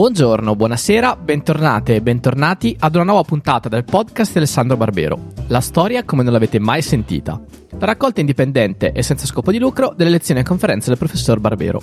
[0.00, 5.26] Buongiorno, buonasera, bentornate e bentornati ad una nuova puntata del podcast di Alessandro Barbero.
[5.48, 7.38] La storia come non l'avete mai sentita.
[7.78, 11.82] La raccolta indipendente e senza scopo di lucro delle lezioni e conferenze del professor Barbero.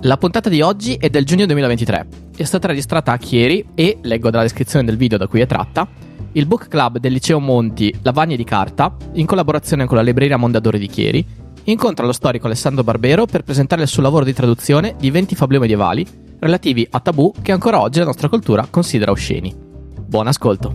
[0.00, 2.08] La puntata di oggi è del giugno 2023.
[2.36, 5.86] È stata registrata a Chieri e, leggo dalla descrizione del video da cui è tratta,
[6.32, 10.80] il book club del liceo Monti Lavagne di Carta, in collaborazione con la libreria Mondadori
[10.80, 11.24] di Chieri,
[11.66, 15.58] incontra lo storico Alessandro Barbero per presentare il suo lavoro di traduzione di 20 fabliò
[15.58, 16.06] medievali
[16.38, 19.54] relativi a tabù che ancora oggi la nostra cultura considera osceni.
[19.54, 20.72] Buon ascolto!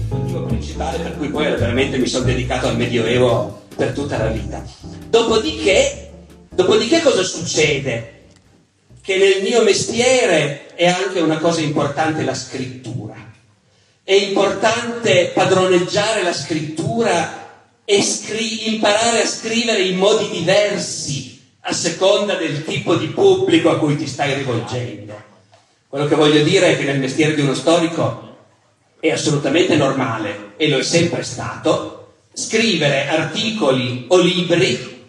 [0.00, 4.28] Il motivo principale per cui poi veramente mi sono dedicato al Medioevo per tutta la
[4.28, 4.64] vita.
[5.08, 6.10] Dopodiché,
[6.54, 8.10] dopodiché cosa succede?
[9.00, 13.14] Che nel mio mestiere è anche una cosa importante la scrittura.
[14.02, 17.43] È importante padroneggiare la scrittura
[17.84, 23.78] e scri- imparare a scrivere in modi diversi a seconda del tipo di pubblico a
[23.78, 25.32] cui ti stai rivolgendo.
[25.88, 28.36] Quello che voglio dire è che nel mestiere di uno storico
[29.00, 35.02] è assolutamente normale, e lo è sempre stato, scrivere articoli o libri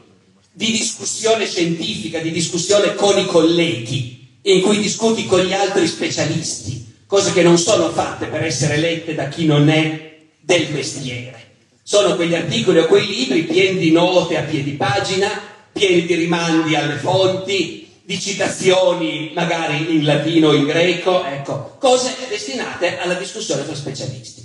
[0.52, 7.04] di discussione scientifica, di discussione con i colleghi, in cui discuti con gli altri specialisti,
[7.08, 11.45] cose che non sono fatte per essere lette da chi non è del mestiere.
[11.88, 15.30] Sono quegli articoli o quei libri pieni di note a piedi pagina,
[15.72, 22.16] pieni di rimandi alle fonti, di citazioni magari in latino o in greco, ecco, cose
[22.28, 24.44] destinate alla discussione tra specialisti.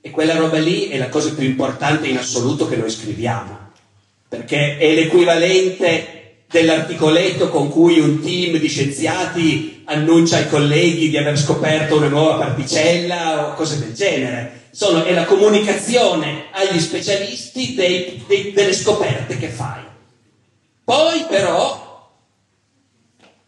[0.00, 3.70] E quella roba lì è la cosa più importante in assoluto che noi scriviamo,
[4.28, 11.38] perché è l'equivalente dell'articoletto con cui un team di scienziati annuncia ai colleghi di aver
[11.38, 14.62] scoperto una nuova particella o cose del genere.
[14.74, 19.82] Sono, è la comunicazione agli specialisti dei, dei, delle scoperte che fai.
[20.82, 21.84] Poi però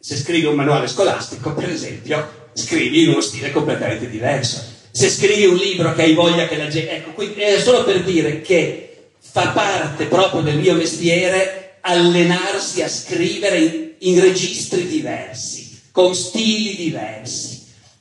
[0.07, 4.63] se scrivi un manuale scolastico, per esempio, scrivi in uno stile completamente diverso.
[4.93, 6.93] Se scrivi un libro che hai voglia che la gente...
[6.93, 12.89] Ecco, quindi è solo per dire che fa parte proprio del mio mestiere allenarsi a
[12.89, 17.56] scrivere in, in registri diversi, con stili diversi,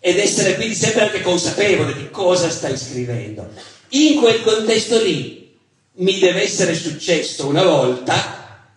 [0.05, 3.49] ed essere quindi sempre anche consapevole di cosa stai scrivendo.
[3.89, 5.51] In quel contesto lì
[5.93, 8.69] mi deve essere successo una volta,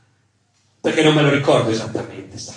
[0.80, 2.54] perché non me lo ricordo esattamente, sa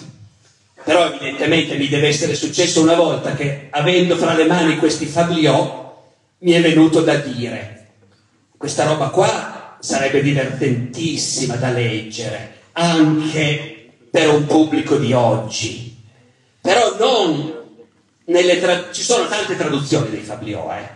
[0.85, 6.01] però evidentemente mi deve essere successo una volta che avendo fra le mani questi fabliò
[6.39, 7.89] mi è venuto da dire
[8.57, 15.95] questa roba qua sarebbe divertentissima da leggere anche per un pubblico di oggi
[16.59, 17.60] però non
[18.59, 20.89] tra- ci sono tante traduzioni dei fabliò eh?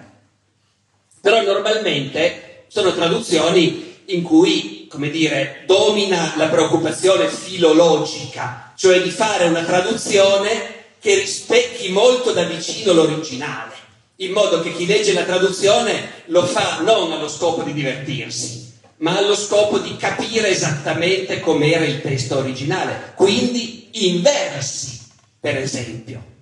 [1.21, 9.45] però normalmente sono traduzioni in cui come dire domina la preoccupazione filologica cioè di fare
[9.45, 10.73] una traduzione
[11.05, 13.73] che rispecchi molto da vicino l'originale,
[14.15, 19.15] in modo che chi legge la traduzione lo fa non allo scopo di divertirsi, ma
[19.15, 24.99] allo scopo di capire esattamente com'era il testo originale, quindi in versi,
[25.39, 26.33] per esempio.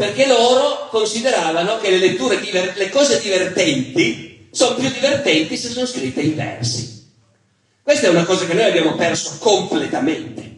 [0.00, 5.84] Perché loro consideravano che le letture, diver- le cose divertenti sono più divertenti se sono
[5.84, 7.06] scritte in versi.
[7.82, 10.56] Questa è una cosa che noi abbiamo perso completamente.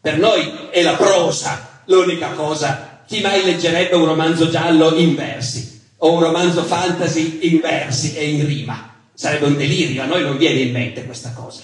[0.00, 3.02] Per noi è la prosa l'unica cosa.
[3.08, 8.28] Chi mai leggerebbe un romanzo giallo in versi o un romanzo fantasy in versi e
[8.28, 8.94] in rima?
[9.12, 11.62] Sarebbe un delirio, a noi non viene in mente questa cosa.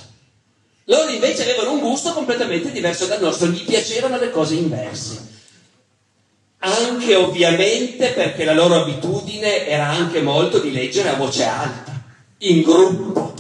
[0.87, 5.32] Loro invece avevano un gusto completamente diverso dal nostro, gli piacevano le cose in versi.
[6.65, 11.93] Anche ovviamente perché la loro abitudine era anche molto di leggere a voce alta,
[12.39, 13.35] in gruppo.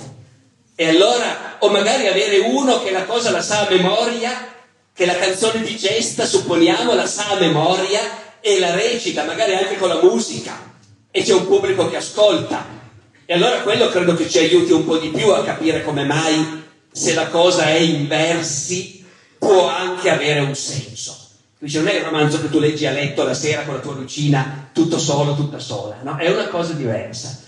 [0.75, 4.51] E allora, o magari avere uno che la cosa la sa a memoria
[4.95, 8.01] che la canzone di gesta, supponiamo, la sa a memoria
[8.41, 10.75] e la recita, magari anche con la musica,
[11.11, 12.81] e c'è un pubblico che ascolta.
[13.25, 16.63] E allora quello credo che ci aiuti un po' di più a capire come mai,
[16.93, 19.05] se la cosa è in versi,
[19.39, 21.22] può anche avere un senso.
[21.63, 23.95] Dice, non è il romanzo che tu leggi a letto la sera con la tua
[23.95, 26.17] lucina, tutto solo, tutta sola, no?
[26.17, 27.39] È una cosa diversa.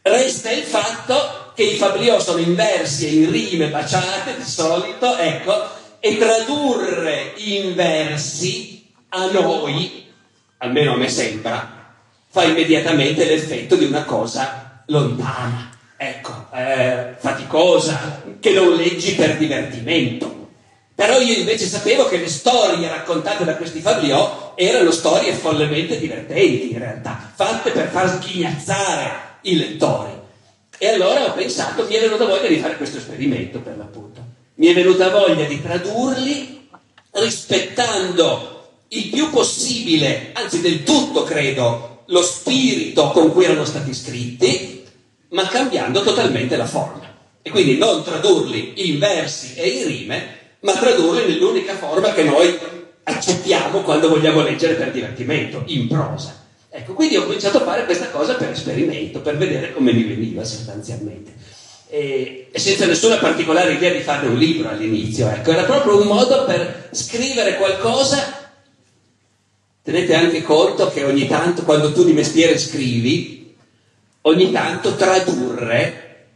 [0.00, 5.14] Resta il fatto che i fabliò sono in versi e in rime baciate di solito,
[5.14, 5.52] ecco,
[6.00, 10.06] e tradurre in versi a noi,
[10.56, 11.92] almeno a me sembra,
[12.30, 15.68] fa immediatamente l'effetto di una cosa lontana,
[15.98, 20.39] ecco, eh, faticosa, che non leggi per divertimento.
[21.00, 26.72] Però io invece sapevo che le storie raccontate da questi fabliò erano storie follemente divertenti
[26.72, 30.12] in realtà, fatte per far sghignazzare i lettori.
[30.76, 34.22] E allora ho pensato, mi è venuta voglia di fare questo esperimento per l'appunto.
[34.56, 36.68] Mi è venuta voglia di tradurli
[37.12, 44.84] rispettando il più possibile, anzi del tutto credo, lo spirito con cui erano stati scritti,
[45.30, 47.08] ma cambiando totalmente la forma.
[47.40, 52.58] E quindi non tradurli in versi e in rime, ma tradurli nell'unica forma che noi
[53.02, 56.38] accettiamo quando vogliamo leggere per divertimento, in prosa.
[56.68, 60.44] Ecco, quindi ho cominciato a fare questa cosa per esperimento, per vedere come mi veniva
[60.44, 61.32] sostanzialmente.
[61.88, 66.06] E, e senza nessuna particolare idea di fare un libro all'inizio, ecco, era proprio un
[66.06, 68.38] modo per scrivere qualcosa.
[69.82, 73.56] Tenete anche conto che ogni tanto, quando tu di mestiere scrivi,
[74.22, 76.26] ogni tanto tradurre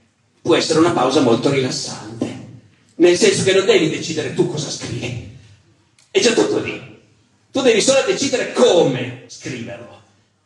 [0.42, 2.13] può essere una pausa molto rilassante.
[2.96, 5.36] Nel senso che non devi decidere tu cosa scrivi,
[6.10, 6.80] è già tutto lì.
[7.50, 10.02] Tu devi solo decidere come scriverlo.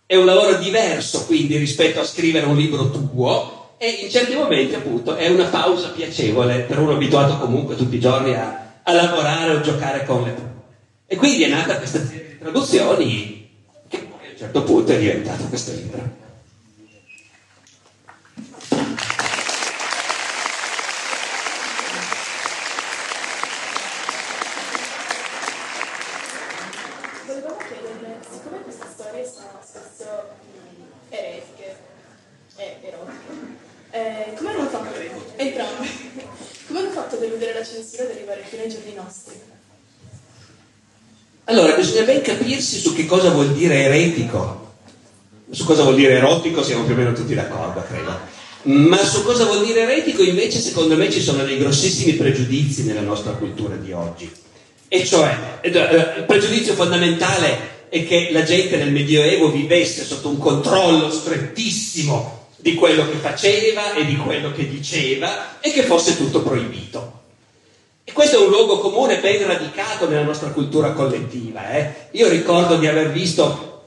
[0.06, 4.74] È un lavoro diverso quindi rispetto a scrivere un libro tuo e in certi momenti
[4.74, 9.54] appunto è una pausa piacevole per uno abituato comunque tutti i giorni a, a lavorare
[9.54, 10.52] o giocare con le parole.
[11.06, 13.50] E quindi è nata questa serie di traduzioni
[13.88, 16.27] che poi a un certo punto è diventato questo libro.
[41.48, 44.74] Allora, bisogna ben capirsi su che cosa vuol dire eretico.
[45.50, 48.18] Su cosa vuol dire erotico siamo più o meno tutti d'accordo, credo.
[48.64, 53.00] Ma su cosa vuol dire eretico invece secondo me ci sono dei grossissimi pregiudizi nella
[53.00, 54.30] nostra cultura di oggi.
[54.88, 60.36] E cioè, eh, il pregiudizio fondamentale è che la gente nel Medioevo vivesse sotto un
[60.36, 66.42] controllo strettissimo di quello che faceva e di quello che diceva e che fosse tutto
[66.42, 67.07] proibito.
[68.08, 71.72] E questo è un luogo comune ben radicato nella nostra cultura collettiva.
[71.72, 72.08] Eh?
[72.12, 73.82] Io ricordo di aver visto,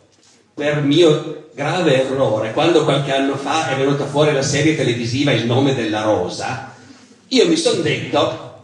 [0.53, 5.47] per mio grave errore, quando qualche anno fa è venuta fuori la serie televisiva Il
[5.47, 6.71] nome della rosa,
[7.29, 8.61] io mi sono detto,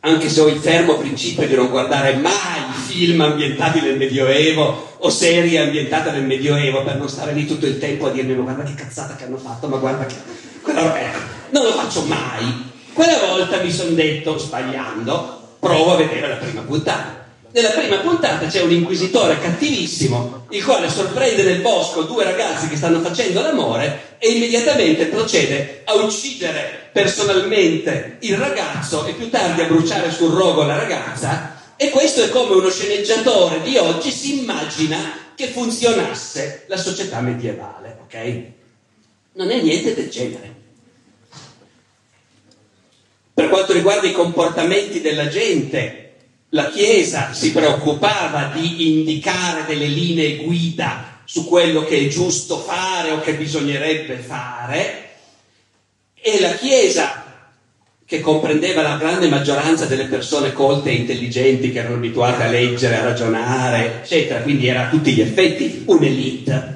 [0.00, 5.08] anche se ho il fermo principio di non guardare mai film ambientati nel Medioevo o
[5.08, 8.64] serie ambientate nel Medioevo per non stare lì tutto il tempo a dirmi ma guarda
[8.64, 10.16] che cazzata che hanno fatto, ma guarda che...
[10.62, 11.18] Quello, ecco,
[11.50, 16.62] non lo faccio mai, quella volta mi sono detto, sbagliando, provo a vedere la prima
[16.62, 17.26] puntata.
[17.52, 22.76] Nella prima puntata c'è un inquisitore cattivissimo, il quale sorprende nel bosco due ragazzi che
[22.76, 29.66] stanno facendo l'amore e immediatamente procede a uccidere personalmente il ragazzo e più tardi a
[29.66, 31.54] bruciare sul rogo la ragazza.
[31.76, 34.96] E questo è come uno sceneggiatore di oggi si immagina
[35.34, 38.42] che funzionasse la società medievale, ok?
[39.34, 40.55] Non è niente del genere.
[43.36, 46.12] Per quanto riguarda i comportamenti della gente,
[46.48, 53.10] la Chiesa si preoccupava di indicare delle linee guida su quello che è giusto fare
[53.10, 55.10] o che bisognerebbe fare
[56.14, 57.24] e la Chiesa,
[58.06, 62.96] che comprendeva la grande maggioranza delle persone colte e intelligenti che erano abituate a leggere,
[62.96, 66.75] a ragionare, eccetera, quindi era a tutti gli effetti un'elite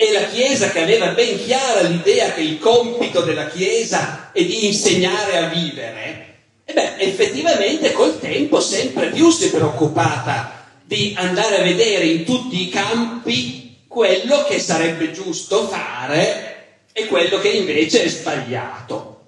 [0.00, 4.66] e la Chiesa che aveva ben chiara l'idea che il compito della Chiesa è di
[4.66, 11.58] insegnare a vivere, e beh, effettivamente col tempo sempre più si è preoccupata di andare
[11.58, 18.04] a vedere in tutti i campi quello che sarebbe giusto fare e quello che invece
[18.04, 19.22] è sbagliato.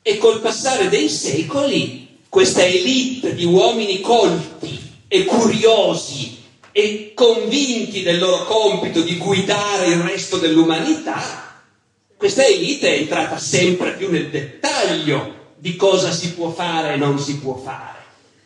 [0.00, 6.37] E col passare dei secoli questa elite di uomini colti e curiosi
[6.78, 11.56] e convinti del loro compito di guidare il resto dell'umanità,
[12.16, 17.18] questa elite è entrata sempre più nel dettaglio di cosa si può fare e non
[17.18, 17.98] si può fare.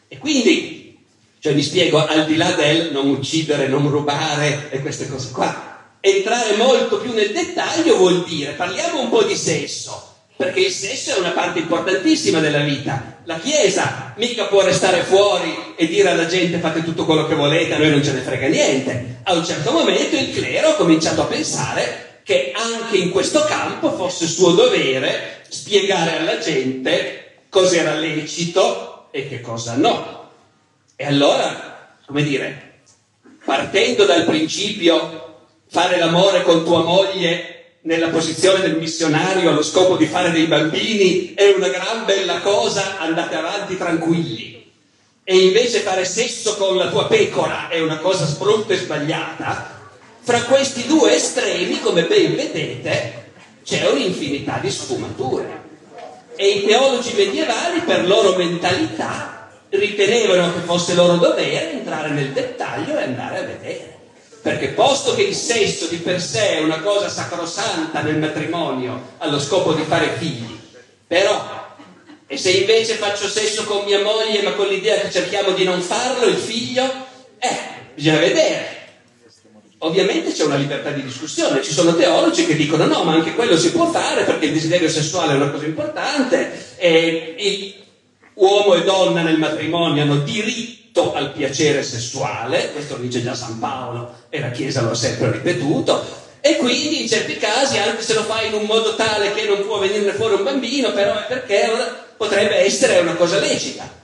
[0.08, 0.98] E quindi,
[1.40, 5.96] cioè mi spiego, al di là del non uccidere, non rubare e queste cose qua,
[6.00, 11.14] entrare molto più nel dettaglio vuol dire parliamo un po' di sesso, perché il sesso
[11.14, 13.20] è una parte importantissima della vita.
[13.24, 17.74] La Chiesa mica può restare fuori e dire alla gente fate tutto quello che volete,
[17.74, 19.20] a noi non ce ne frega niente.
[19.24, 23.92] A un certo momento il clero ha cominciato a pensare che anche in questo campo
[23.92, 30.30] fosse suo dovere spiegare alla gente cosa era lecito e che cosa no.
[30.96, 32.80] E allora, come dire,
[33.44, 37.51] partendo dal principio fare l'amore con tua moglie
[37.82, 42.98] nella posizione del missionario allo scopo di fare dei bambini è una gran bella cosa,
[42.98, 44.70] andate avanti tranquilli.
[45.24, 49.80] E invece fare sesso con la tua pecora è una cosa sprutta e sbagliata.
[50.20, 53.30] Fra questi due estremi, come ben vedete,
[53.64, 55.60] c'è un'infinità di sfumature.
[56.36, 62.98] E i teologi medievali, per loro mentalità, ritenevano che fosse loro dovere entrare nel dettaglio
[62.98, 63.91] e andare a vedere.
[64.42, 69.38] Perché posto che il sesso di per sé è una cosa sacrosanta nel matrimonio allo
[69.38, 70.58] scopo di fare figli,
[71.06, 71.60] però
[72.26, 75.82] e se invece faccio sesso con mia moglie ma con l'idea che cerchiamo di non
[75.82, 76.82] farlo, il figlio,
[77.38, 77.58] eh,
[77.94, 78.80] bisogna vedere.
[79.78, 83.56] Ovviamente c'è una libertà di discussione, ci sono teologi che dicono no, ma anche quello
[83.58, 87.74] si può fare perché il desiderio sessuale è una cosa importante e
[88.34, 93.34] uomo e donna nel matrimonio hanno diritto diritto al piacere sessuale, questo lo dice già
[93.34, 98.02] San Paolo e la Chiesa lo ha sempre ripetuto, e quindi in certi casi, anche
[98.02, 101.14] se lo fai in un modo tale che non può venirne fuori un bambino, però
[101.18, 101.70] è perché
[102.16, 104.00] potrebbe essere una cosa lecita.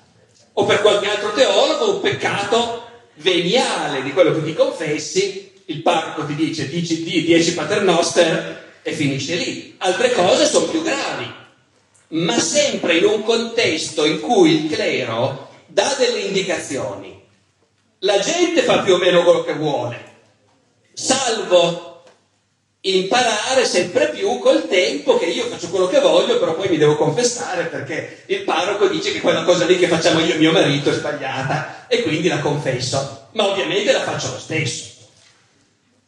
[0.55, 6.25] O per qualche altro teologo un peccato veniale di quello che ti confessi, il parco
[6.25, 9.75] ti dice dici di 10 paternoster e finisce lì.
[9.79, 11.31] Altre cose sono più gravi,
[12.09, 17.17] ma sempre in un contesto in cui il clero dà delle indicazioni.
[18.01, 20.17] La gente fa più o meno quello che vuole,
[20.93, 22.03] salvo
[22.81, 26.97] imparare sempre più col tempo che io faccio quello che voglio, però poi mi devo
[26.97, 30.91] confessare perché il parroco dice che quella cosa lì che facciamo io e mio marito
[30.91, 34.97] è sbagliata e quindi la confesso, ma ovviamente la faccio lo stesso.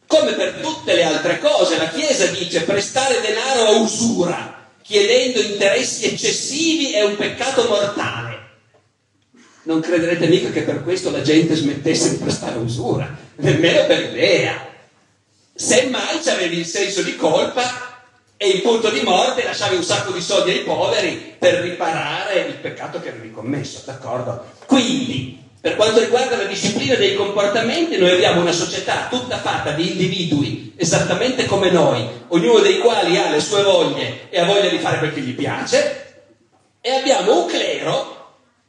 [0.07, 4.59] Come per tutte le altre cose, la Chiesa dice prestare denaro a usura
[4.91, 8.30] chiedendo interessi eccessivi è un peccato mortale
[9.65, 14.69] non crederete mica che per questo la gente smettesse di prestare usura, nemmeno per idea.
[15.55, 17.89] Semmai avevi il senso di colpa
[18.37, 22.55] e in punto di morte lasciavi un sacco di soldi ai poveri per riparare il
[22.55, 24.47] peccato che avevi commesso, d'accordo?
[24.65, 29.91] Quindi, per quanto riguarda la disciplina dei comportamenti, noi abbiamo una società tutta fatta di
[29.91, 34.79] individui esattamente come noi, ognuno dei quali ha le sue voglie e ha voglia di
[34.79, 36.07] fare quel che gli piace,
[36.81, 38.20] e abbiamo un clero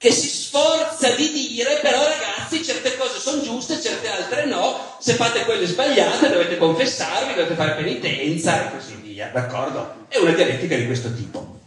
[0.02, 5.14] che si sforza di dire però ragazzi certe cose sono giuste, certe altre no, se
[5.14, 10.08] fate quelle sbagliate dovete confessarvi, dovete fare penitenza e così via, d'accordo?
[10.08, 11.60] È una dialettica di questo tipo.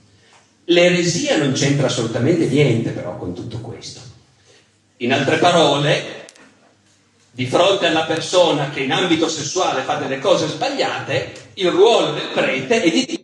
[0.64, 4.00] L'eresia non c'entra assolutamente niente però con tutto questo.
[4.96, 6.26] In altre parole,
[7.30, 12.30] di fronte alla persona che in ambito sessuale fa delle cose sbagliate, il ruolo del
[12.32, 13.23] prete è di dire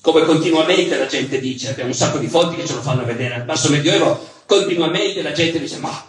[0.00, 3.34] come continuamente la gente dice, abbiamo un sacco di fonti che ce lo fanno vedere,
[3.34, 6.06] al basso medioevo continuamente la gente dice ma,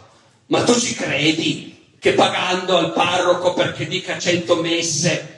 [0.48, 5.34] ma tu ci credi che pagando al parroco perché dica cento messe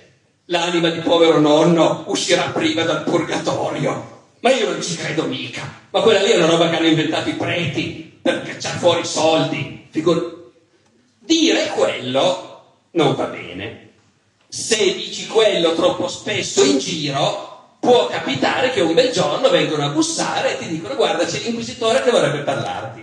[0.46, 4.16] l'anima di povero nonno uscirà priva dal purgatorio?
[4.40, 7.30] Ma io non ci credo mica, ma quella lì è una roba che hanno inventato
[7.30, 9.88] i preti per cacciare fuori i soldi.
[9.90, 10.36] Figur-
[11.20, 13.90] Dire quello non va bene.
[14.48, 17.57] Se dici quello troppo spesso in giro,
[17.88, 22.04] può capitare che un bel giorno vengono a bussare e ti dicono guarda c'è l'inquisitore
[22.04, 23.02] che vorrebbe parlarti.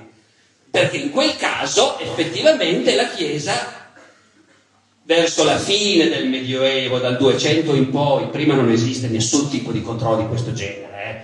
[0.71, 3.93] Perché in quel caso effettivamente la Chiesa
[5.05, 9.81] verso la fine del Medioevo, dal 200 in poi, prima non esiste nessun tipo di
[9.81, 11.17] controllo di questo genere, eh?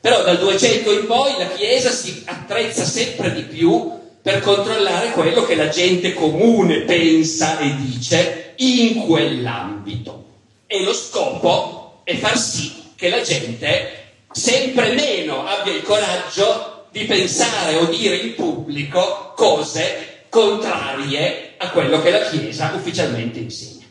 [0.00, 3.90] però dal 200 in poi la Chiesa si attrezza sempre di più
[4.22, 10.26] per controllare quello che la gente comune pensa e dice in quell'ambito.
[10.68, 17.06] E lo scopo è far sì che la gente sempre meno abbia il coraggio di
[17.06, 23.86] pensare o dire in pubblico cose contrarie a quello che la Chiesa ufficialmente insegna.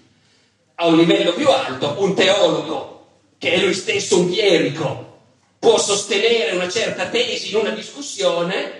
[0.75, 3.07] A un livello più alto, un teologo,
[3.39, 5.21] che è lui stesso un chierico,
[5.57, 8.73] può sostenere una certa tesi in una discussione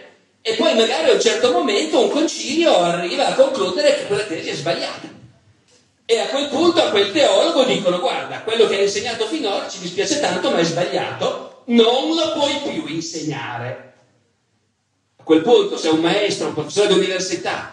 [0.43, 4.49] e poi magari a un certo momento un concilio arriva a concludere che quella tesi
[4.49, 5.18] è sbagliata.
[6.11, 9.77] E a quel punto a quel teologo dicono guarda, quello che hai insegnato finora ci
[9.77, 13.93] dispiace tanto ma è sbagliato, non lo puoi più insegnare.
[15.17, 17.71] A quel punto se un maestro, un professore di università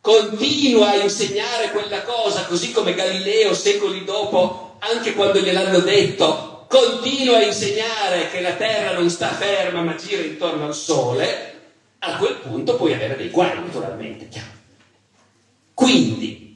[0.00, 7.36] continua a insegnare quella cosa così come Galileo secoli dopo, anche quando gliel'hanno detto, continua
[7.36, 11.60] a insegnare che la Terra non sta ferma ma gira intorno al Sole,
[12.00, 14.28] a quel punto puoi avere dei guai naturalmente.
[15.74, 16.47] Quindi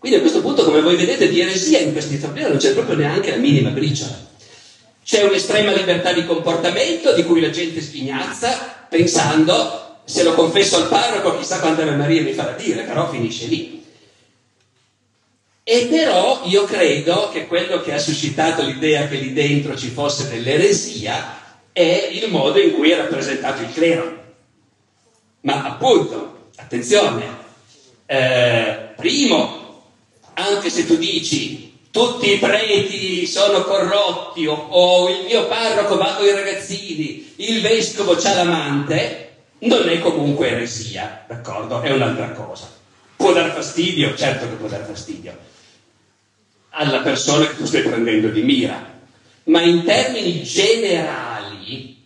[0.00, 2.96] quindi a questo punto, come voi vedete, di eresia in questi fabbri non c'è proprio
[2.96, 4.28] neanche la minima briciola.
[5.04, 10.88] C'è un'estrema libertà di comportamento di cui la gente sghignazza pensando Se lo confesso al
[10.88, 13.84] parroco, chissà quante Ave Maria mi farà dire, però finisce lì.
[15.62, 20.28] E però io credo che quello che ha suscitato l'idea che lì dentro ci fosse
[20.28, 24.24] dell'eresia è il modo in cui è rappresentato il clero.
[25.42, 27.24] Ma appunto, attenzione,
[28.06, 29.59] eh, primo,
[30.46, 36.14] anche se tu dici tutti i preti sono corrotti o, o il mio parroco va
[36.14, 41.80] con i ragazzini, il vescovo c'ha l'amante, non è comunque eresia, d'accordo?
[41.80, 42.70] È un'altra cosa.
[43.16, 45.36] Può dar fastidio, certo che può dar fastidio,
[46.70, 48.98] alla persona che tu stai prendendo di mira,
[49.44, 51.98] ma in termini generali,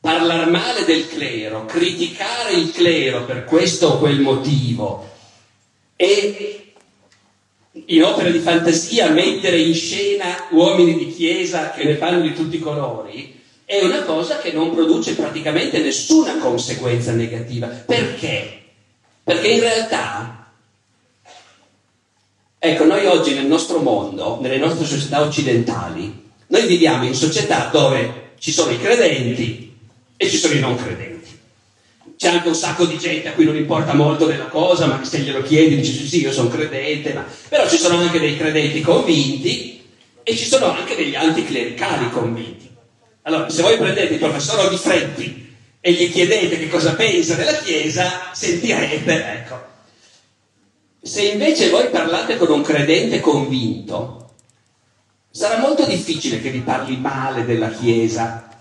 [0.00, 5.12] parlare male del clero, criticare il clero per questo o quel motivo
[5.96, 6.63] e
[7.86, 12.56] in opera di fantasia mettere in scena uomini di chiesa che ne fanno di tutti
[12.56, 17.66] i colori è una cosa che non produce praticamente nessuna conseguenza negativa.
[17.66, 18.60] Perché?
[19.24, 20.52] Perché in realtà,
[22.58, 28.32] ecco, noi oggi nel nostro mondo, nelle nostre società occidentali, noi viviamo in società dove
[28.38, 29.74] ci sono i credenti
[30.16, 31.13] e ci sono i non credenti
[32.16, 35.18] c'è anche un sacco di gente a cui non importa molto della cosa, ma se
[35.18, 37.24] glielo chiedi dice sì, io sono credente, ma...
[37.48, 39.82] però ci sono anche dei credenti convinti
[40.22, 42.70] e ci sono anche degli anticlericali convinti.
[43.22, 48.30] Allora, se voi prendete il professor Odifretti e gli chiedete che cosa pensa della Chiesa,
[48.32, 49.62] sentirete, ecco.
[51.02, 54.30] Se invece voi parlate con un credente convinto,
[55.30, 58.53] sarà molto difficile che vi parli male della Chiesa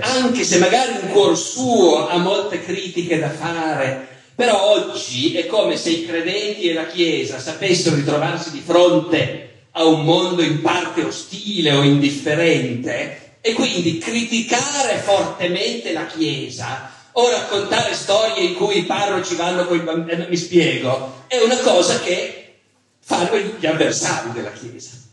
[0.00, 5.76] anche se magari in cuor suo ha molte critiche da fare, però oggi è come
[5.76, 10.62] se i credenti e la Chiesa sapessero di trovarsi di fronte a un mondo in
[10.62, 18.78] parte ostile o indifferente e quindi criticare fortemente la Chiesa o raccontare storie in cui
[18.78, 22.54] i parroci vanno con i bambini, eh, mi spiego, è una cosa che
[23.00, 25.03] fanno gli avversari della Chiesa.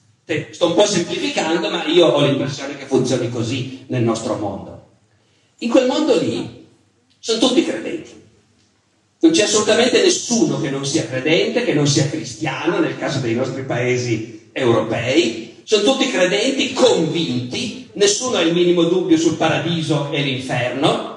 [0.52, 4.90] Sto un po' semplificando, ma io ho l'impressione che funzioni così nel nostro mondo.
[5.60, 6.66] In quel mondo lì
[7.20, 8.20] sono tutti credenti.
[9.20, 13.36] Non c'è assolutamente nessuno che non sia credente, che non sia cristiano, nel caso dei
[13.36, 15.62] nostri paesi europei.
[15.64, 21.12] Sono tutti credenti, convinti, nessuno ha il minimo dubbio sul paradiso e l'inferno,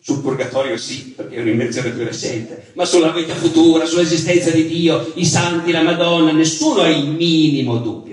[0.00, 5.12] sul purgatorio sì, perché è un'invenzione più recente, ma sulla vita futura, sull'esistenza di Dio,
[5.16, 8.07] i santi, la Madonna, nessuno ha il minimo dubbio.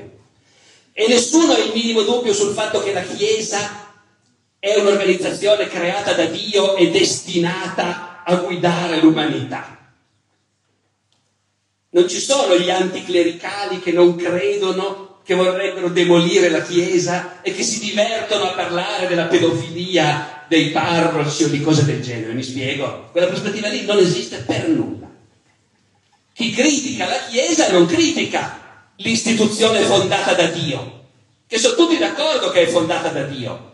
[0.97, 3.91] E nessuno ha il minimo dubbio sul fatto che la Chiesa
[4.57, 9.91] è un'organizzazione creata da Dio e destinata a guidare l'umanità.
[11.89, 17.63] Non ci sono gli anticlericali che non credono, che vorrebbero demolire la Chiesa e che
[17.63, 22.31] si divertono a parlare della pedofilia dei parroci o di cose del genere.
[22.31, 23.09] Mi spiego?
[23.11, 25.09] Quella prospettiva lì non esiste per nulla.
[26.31, 28.63] Chi critica la Chiesa non critica
[28.97, 31.03] l'istituzione fondata da Dio,
[31.47, 33.73] che sono tutti d'accordo che è fondata da Dio,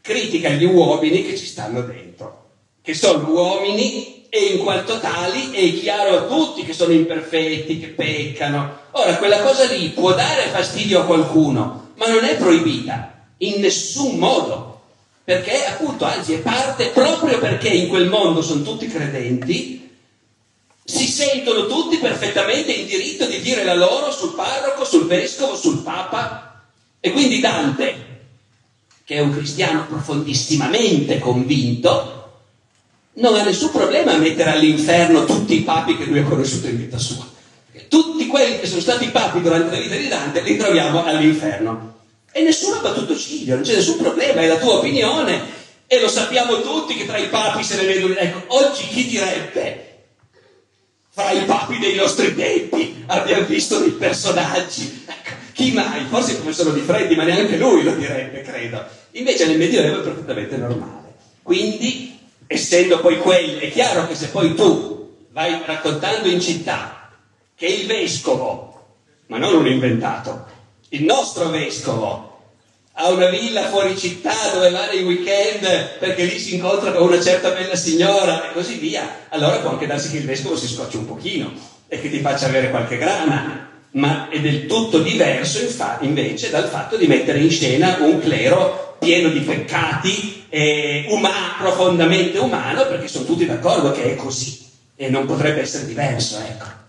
[0.00, 2.44] critica gli uomini che ci stanno dentro,
[2.82, 7.88] che sono uomini e in quanto tali è chiaro a tutti che sono imperfetti, che
[7.88, 8.78] peccano.
[8.92, 14.16] Ora, quella cosa lì può dare fastidio a qualcuno, ma non è proibita in nessun
[14.16, 14.80] modo.
[15.24, 19.85] Perché appunto, anzi, è parte proprio perché in quel mondo sono tutti credenti,
[20.86, 25.82] si sentono tutti perfettamente in diritto di dire la loro sul parroco, sul vescovo, sul
[25.82, 26.62] papa.
[27.00, 28.20] E quindi Dante,
[29.04, 32.12] che è un cristiano profondissimamente convinto,
[33.14, 36.76] non ha nessun problema a mettere all'inferno tutti i papi che lui ha conosciuto in
[36.76, 37.26] vita sua.
[37.88, 41.94] Tutti quelli che sono stati papi durante la vita di Dante li troviamo all'inferno.
[42.30, 45.54] E nessuno ha battuto ciglio, non c'è nessun problema, è la tua opinione
[45.86, 48.14] e lo sappiamo tutti che tra i papi se ne vedono.
[48.14, 49.95] Ecco, oggi chi direbbe
[51.16, 55.02] fra i papi dei nostri tempi abbiamo visto dei personaggi.
[55.06, 56.04] Ecco, chi mai?
[56.10, 58.84] Forse il professore Di Freddi, ma neanche lui lo direbbe, credo.
[59.12, 61.14] Invece nel Medioevo è perfettamente normale.
[61.42, 67.08] Quindi, essendo poi quelli, è chiaro che se poi tu vai raccontando in città
[67.54, 68.88] che il vescovo,
[69.28, 70.44] ma non un inventato,
[70.90, 72.35] il nostro vescovo
[72.98, 77.20] ha una villa fuori città dove va nei weekend perché lì si incontra con una
[77.20, 80.96] certa bella signora e così via, allora può anche darsi che il vescovo si scocci
[80.96, 81.52] un pochino
[81.88, 86.68] e che ti faccia avere qualche grana, ma è del tutto diverso infa- invece dal
[86.68, 93.08] fatto di mettere in scena un clero pieno di peccati, eh, umano, profondamente umano, perché
[93.08, 94.64] sono tutti d'accordo che è così
[94.96, 96.84] e non potrebbe essere diverso, ecco.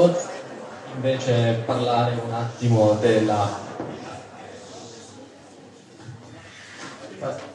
[0.00, 0.18] Volevo
[0.94, 3.68] invece parlare un attimo della...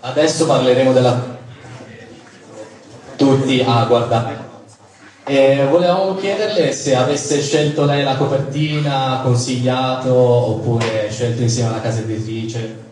[0.02, 1.34] Adesso parleremo della...
[3.16, 4.54] Tutti ah, guardare.
[5.28, 12.02] E volevamo chiederle se avesse scelto lei la copertina, consigliato oppure scelto insieme alla casa
[12.02, 12.84] editrice.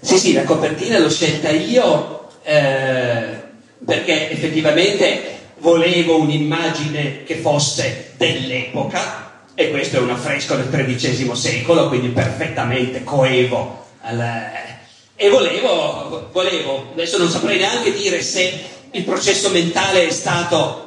[0.00, 3.42] Sì, sì, la copertina l'ho scelta io eh,
[3.84, 11.88] perché effettivamente volevo un'immagine che fosse dell'epoca, e questo è un affresco del XIII secolo,
[11.88, 13.84] quindi perfettamente coevo.
[14.02, 14.22] Al,
[15.14, 20.82] e volevo, volevo, adesso non saprei neanche dire se il processo mentale è stato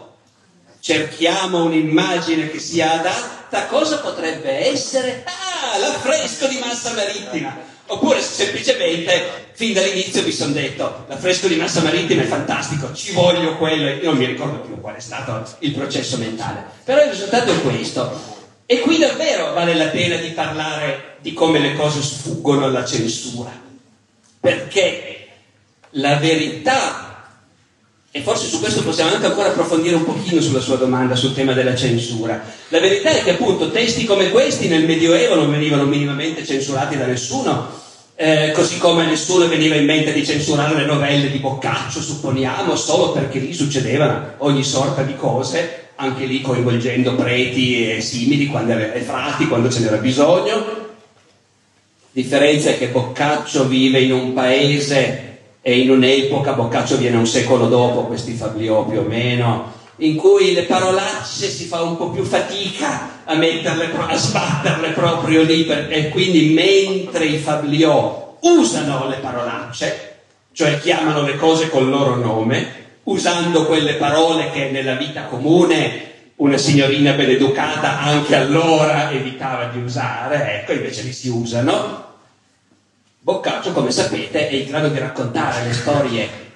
[0.80, 5.26] cerchiamo un'immagine che sia adatta, cosa potrebbe essere?
[5.26, 11.82] Ah, l'affresco di massa marittima Oppure semplicemente fin dall'inizio mi sono detto l'affresco di massa
[11.82, 15.72] marittima è fantastico, ci voglio quello, io non mi ricordo più qual è stato il
[15.72, 18.38] processo mentale, però il risultato è questo.
[18.68, 23.52] E qui davvero vale la pena di parlare di come le cose sfuggono alla censura,
[24.40, 25.28] perché
[25.94, 27.09] la verità,
[28.12, 31.54] e forse su questo possiamo anche ancora approfondire un pochino sulla sua domanda sul tema
[31.54, 36.44] della censura, la verità è che appunto testi come questi nel Medioevo non venivano minimamente
[36.44, 37.68] censurati da nessuno,
[38.16, 43.12] eh, così come nessuno veniva in mente di censurare le novelle di Boccaccio, supponiamo, solo
[43.12, 49.02] perché lì succedevano ogni sorta di cose, anche lì coinvolgendo preti e simili quando, e
[49.02, 50.56] frati quando ce n'era bisogno.
[50.56, 55.29] La differenza è che Boccaccio vive in un paese
[55.62, 60.54] e in un'epoca, Boccaccio viene un secolo dopo questi Fabliò più o meno, in cui
[60.54, 66.10] le parolacce si fa un po' più fatica a, metterle, a sbatterle proprio lì, e
[66.10, 70.22] quindi mentre i Fabliò usano le parolacce,
[70.54, 76.58] cioè chiamano le cose col loro nome, usando quelle parole che nella vita comune una
[76.58, 82.09] signorina beneducata anche allora evitava di usare, ecco, invece li si usano.
[83.20, 86.48] Boccaccio, come sapete, è in grado di raccontare le storie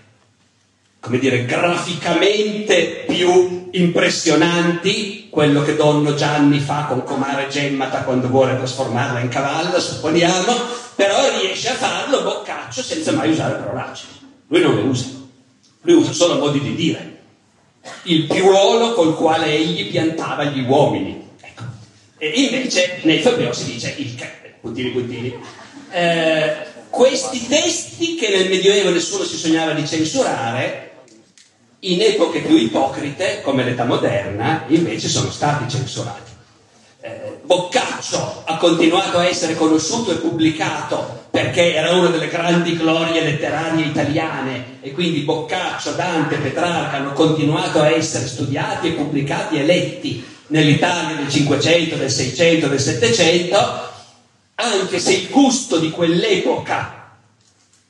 [1.04, 8.56] come dire, graficamente più impressionanti, quello che Donno Gianni fa con Comare Gemmata quando vuole
[8.56, 10.54] trasformarla in cavallo, supponiamo,
[10.96, 14.06] però riesce a farlo Boccaccio senza mai usare parolacce.
[14.48, 15.08] Lui non le usa,
[15.82, 17.18] lui usa solo modi di dire.
[18.04, 21.32] Il piuolo col quale egli piantava gli uomini.
[21.42, 21.64] Ecco.
[22.18, 24.16] E invece nel Fabio si dice il
[24.62, 25.36] puntini puntini.
[25.96, 26.56] Eh,
[26.90, 30.92] questi testi che nel Medioevo nessuno si sognava di censurare,
[31.82, 36.32] in epoche più ipocrite, come l'età moderna, invece sono stati censurati.
[37.02, 43.22] Eh, Boccaccio ha continuato a essere conosciuto e pubblicato perché era una delle grandi glorie
[43.22, 49.66] letterarie italiane e quindi Boccaccio, Dante, Petrarca hanno continuato a essere studiati e pubblicati e
[49.66, 53.92] letti nell'Italia del 500, del 600, del 700,
[54.64, 57.12] anche se il gusto di quell'epoca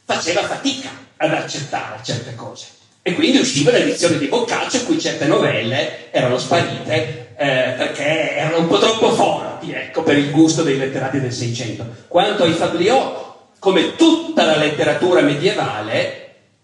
[0.06, 2.66] faceva fatica ad accettare certe cose.
[3.02, 8.60] E quindi usciva l'edizione di Boccaccio in cui certe novelle erano sparite eh, perché erano
[8.60, 11.86] un po' troppo forti, ecco, per il gusto dei letterati del Seicento.
[12.08, 16.20] Quanto ai Fabliò, come tutta la letteratura medievale,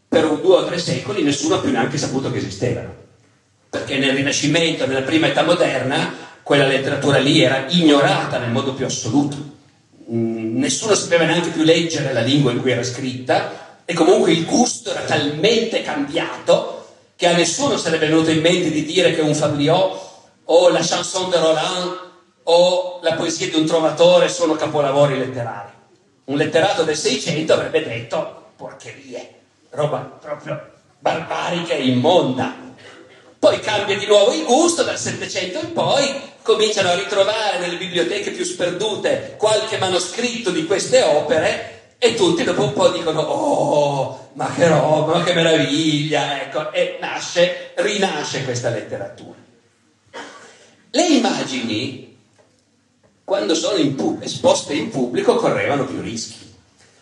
[0.08, 2.96] per un due o tre secoli nessuno ha più neanche saputo che esistevano.
[3.70, 8.86] Perché nel Rinascimento, nella prima età moderna, quella letteratura lì era ignorata nel modo più
[8.86, 9.58] assoluto.
[10.12, 14.46] Mm, nessuno sapeva neanche più leggere la lingua in cui era scritta, e comunque il
[14.46, 19.36] gusto era talmente cambiato che a nessuno sarebbe venuto in mente di dire che un
[19.36, 20.08] Fabliò
[20.46, 21.98] o la chanson de Roland
[22.44, 25.72] o la poesia di un trovatore sono capolavori letterari.
[26.26, 29.34] Un letterato del Seicento avrebbe detto porcherie,
[29.72, 32.56] roba proprio barbarica e immonda.
[33.38, 38.32] Poi cambia di nuovo il gusto dal Settecento in poi, cominciano a ritrovare nelle biblioteche
[38.32, 44.52] più sperdute qualche manoscritto di queste opere e tutti dopo un po' dicono, oh, ma
[44.56, 49.38] che roba, ma che meraviglia, ecco, e nasce, rinasce questa letteratura.
[50.90, 52.18] Le immagini,
[53.24, 56.52] quando sono in pub- esposte in pubblico, correvano più rischi.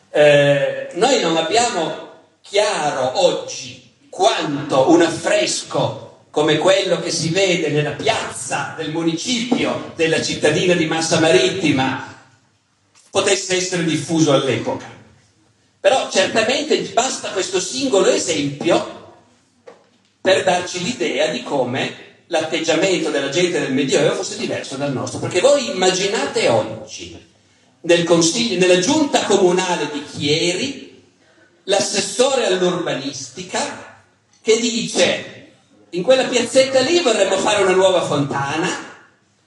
[0.10, 2.10] Eh, noi non abbiamo
[2.42, 10.22] chiaro oggi quanto un affresco come quello che si vede nella piazza del municipio della
[10.22, 12.16] cittadina di Massa Marittima
[13.10, 14.86] potesse essere diffuso all'epoca.
[15.80, 19.16] Però certamente basta questo singolo esempio
[20.22, 25.20] per darci l'idea di come l'atteggiamento della gente del Medioevo fosse diverso dal nostro.
[25.20, 27.18] Perché voi immaginate oggi,
[27.82, 28.06] nel
[28.58, 31.04] nella giunta comunale di Chieri,
[31.63, 34.04] l'assessore all'urbanistica
[34.42, 35.37] che dice
[35.98, 38.70] in quella piazzetta lì vorremmo fare una nuova fontana,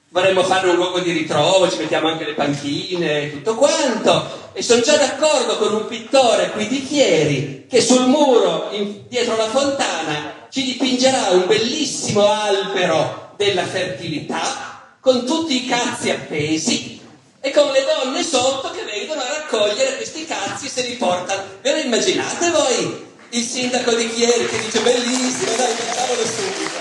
[0.09, 4.49] vorremmo fare un luogo di ritrovo, ci mettiamo anche le panchine e tutto quanto.
[4.53, 9.37] E sono già d'accordo con un pittore qui di Chieri che sul muro in, dietro
[9.37, 17.01] la fontana ci dipingerà un bellissimo albero della fertilità con tutti i cazzi appesi
[17.41, 21.43] e con le donne sotto che vengono a raccogliere questi cazzi e se li portano.
[21.63, 23.09] Ve lo immaginate voi?
[23.33, 26.79] Il sindaco di Chieri che dice bellissimo, dai, facciamolo subito.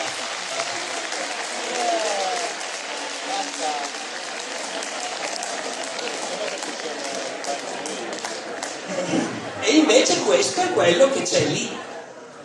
[9.62, 11.69] E invece questo è quello che c'è lì.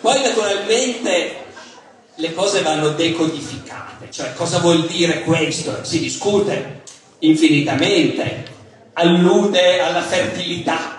[0.02, 1.36] Poi naturalmente
[2.16, 5.82] le cose vanno decodificate, cioè cosa vuol dire questo?
[5.82, 6.82] Si discute
[7.20, 8.44] infinitamente,
[8.92, 10.93] allude alla fertilità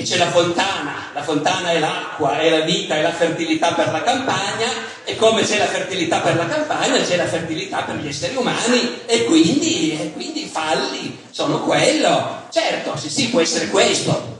[0.00, 3.90] e c'è la fontana, la fontana è l'acqua, è la vita, è la fertilità per
[3.92, 4.66] la campagna
[5.04, 9.00] e come c'è la fertilità per la campagna c'è la fertilità per gli esseri umani
[9.04, 12.44] e quindi, i falli sono quello.
[12.50, 14.38] Certo, sì, sì, può essere questo,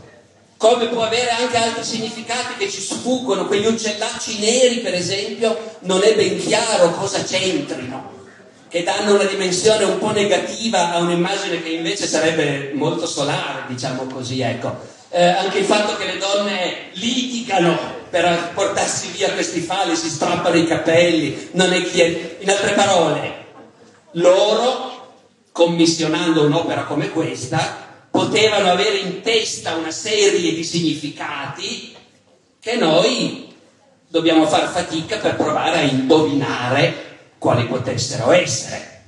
[0.56, 6.02] come può avere anche altri significati che ci sfuggono, quegli uccellacci neri per esempio, non
[6.02, 8.12] è ben chiaro cosa c'entrino,
[8.70, 14.04] che danno una dimensione un po' negativa a un'immagine che invece sarebbe molto solare, diciamo
[14.04, 14.96] così, ecco.
[15.12, 17.76] Eh, anche il fatto che le donne litigano
[18.10, 22.14] per portarsi via questi falli, si strappano i capelli, non è chiaro.
[22.38, 23.46] In altre parole,
[24.12, 25.16] loro,
[25.50, 31.94] commissionando un'opera come questa, potevano avere in testa una serie di significati
[32.60, 33.52] che noi
[34.06, 39.02] dobbiamo far fatica per provare a indovinare quali potessero essere.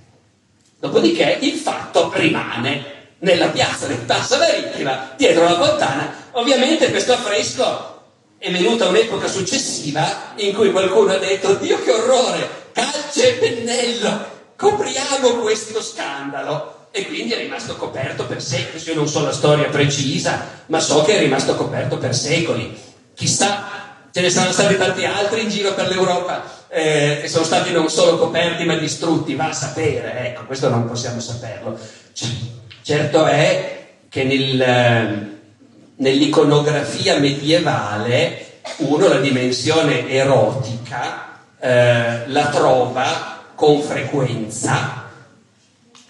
[0.81, 2.92] Dopodiché il fatto rimane
[3.23, 6.15] nella piazza di Passa Marittima, dietro la fontana.
[6.33, 8.01] Ovviamente questo affresco
[8.39, 14.27] è venuta un'epoca successiva in cui qualcuno ha detto Dio che orrore, calce e pennello,
[14.57, 18.83] copriamo questo scandalo e quindi è rimasto coperto per secoli.
[18.85, 22.77] Io non so la storia precisa, ma so che è rimasto coperto per secoli.
[23.15, 23.69] Chissà,
[24.13, 27.89] ce ne saranno stati tanti altri in giro per l'Europa eh, che sono stati non
[27.89, 31.79] solo coperti ma distrutti, va a sapere, ecco, questo non possiamo saperlo.
[32.83, 35.39] Certo è che nel,
[35.95, 38.47] nell'iconografia medievale
[38.79, 45.11] uno la dimensione erotica eh, la trova con frequenza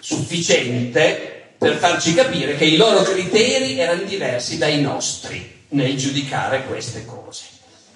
[0.00, 7.04] sufficiente per farci capire che i loro criteri erano diversi dai nostri nel giudicare queste
[7.04, 7.44] cose.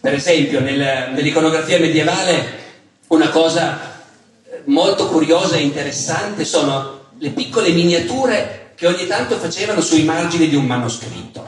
[0.00, 2.64] Per esempio, nel, nell'iconografia medievale
[3.08, 4.04] una cosa
[4.64, 10.54] molto curiosa e interessante sono le piccole miniature che ogni tanto facevano sui margini di
[10.54, 11.44] un manoscritto.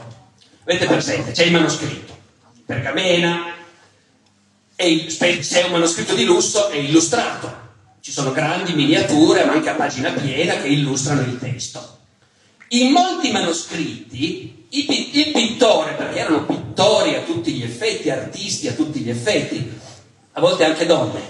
[0.63, 1.31] Avete presente?
[1.31, 2.17] C'è il manoscritto,
[2.65, 3.53] pergamena,
[4.75, 7.67] e se è un manoscritto di lusso è illustrato
[8.09, 11.97] ci sono grandi miniature, ma anche a pagina piena, che illustrano il testo.
[12.69, 18.99] In molti manoscritti il pittore, perché erano pittori a tutti gli effetti, artisti a tutti
[18.99, 19.79] gli effetti,
[20.33, 21.21] a volte anche donne,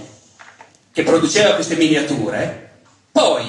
[0.92, 3.44] che produceva queste miniature, poi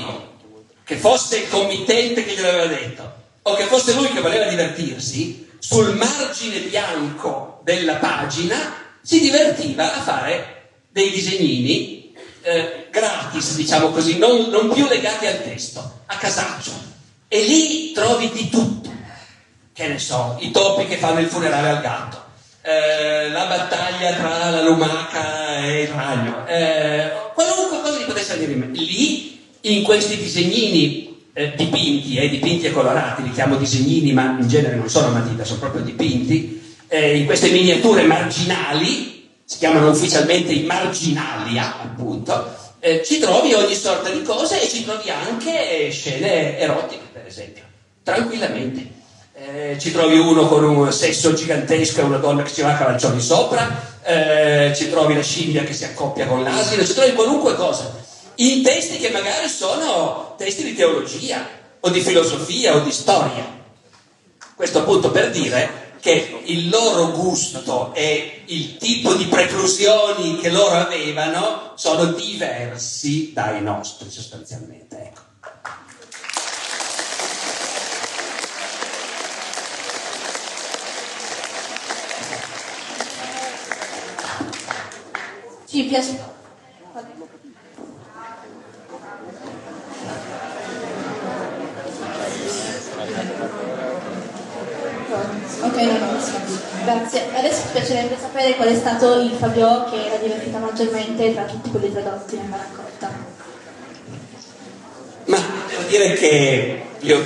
[0.90, 5.94] che fosse il committente che gliel'aveva detto, o che fosse lui che voleva divertirsi, sul
[5.94, 14.48] margine bianco della pagina si divertiva a fare dei disegnini eh, gratis, diciamo così, non,
[14.48, 16.72] non più legati al testo, a casaccio.
[17.28, 18.90] E lì trovi di tutto.
[19.72, 22.24] Che ne so, i topi che fanno il funerale al gatto,
[22.62, 28.52] eh, la battaglia tra la lumaca e il ragno, eh, qualunque cosa ti potesse venire
[28.54, 28.80] in mente.
[28.80, 34.48] Lì, in questi disegnini eh, dipinti, eh, dipinti e colorati, li chiamo disegnini, ma in
[34.48, 40.52] genere non sono matita, sono proprio dipinti, eh, in queste miniature marginali, si chiamano ufficialmente
[40.52, 46.58] i marginalia, appunto, eh, ci trovi ogni sorta di cose e ci trovi anche scene
[46.58, 47.62] erotiche, per esempio,
[48.02, 48.98] tranquillamente.
[49.34, 52.76] Eh, ci trovi uno con un sesso gigantesco e una donna che ci va a
[52.76, 57.54] cavalcioni sopra, eh, ci trovi la scimmia che si accoppia con l'asino, ci trovi qualunque
[57.54, 57.99] cosa,
[58.40, 61.46] in testi che magari sono testi di teologia
[61.80, 63.58] o di filosofia o di storia.
[64.54, 70.76] Questo appunto per dire che il loro gusto e il tipo di preclusioni che loro
[70.76, 74.96] avevano sono diversi dai nostri sostanzialmente.
[74.96, 75.20] Ecco.
[85.66, 86.38] Ci piace
[95.80, 96.18] Ok, no, no,
[96.84, 97.28] grazie.
[97.34, 101.70] Adesso mi piacerebbe sapere qual è stato il Fabio che era divertito maggiormente tra tutti
[101.70, 103.10] quelli tradotti nella raccolta.
[105.24, 105.38] Ma
[105.68, 107.22] devo dire che io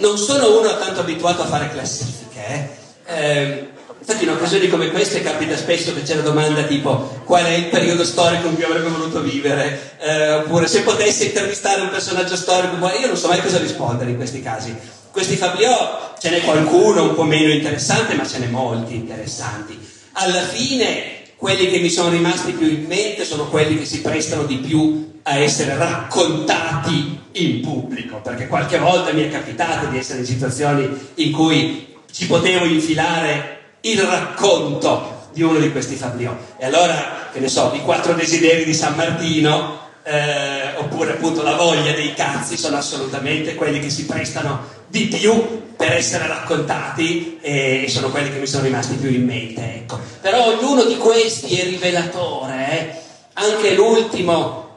[0.00, 2.76] non sono uno tanto abituato a fare classifiche, eh.
[3.10, 7.52] Eh, infatti in occasioni come queste capita spesso che c'è la domanda tipo qual è
[7.52, 12.36] il periodo storico in cui avrebbe voluto vivere, eh, oppure se potessi intervistare un personaggio
[12.36, 14.76] storico, io non so mai cosa rispondere in questi casi.
[15.18, 19.76] Questi Fabliò ce n'è qualcuno un po' meno interessante, ma ce n'è molti interessanti.
[20.12, 24.44] Alla fine quelli che mi sono rimasti più in mente sono quelli che si prestano
[24.44, 30.20] di più a essere raccontati in pubblico, perché qualche volta mi è capitato di essere
[30.20, 36.32] in situazioni in cui ci potevo infilare il racconto di uno di questi Fabliò.
[36.58, 41.56] E allora, che ne so, i quattro desideri di San Martino, eh, oppure appunto la
[41.56, 47.86] voglia dei cazzi, sono assolutamente quelli che si prestano di più per essere raccontati e
[47.88, 49.62] sono quelli che mi sono rimasti più in mente.
[49.62, 50.00] Ecco.
[50.20, 53.00] Però ognuno di questi è rivelatore, eh?
[53.34, 54.76] anche l'ultimo,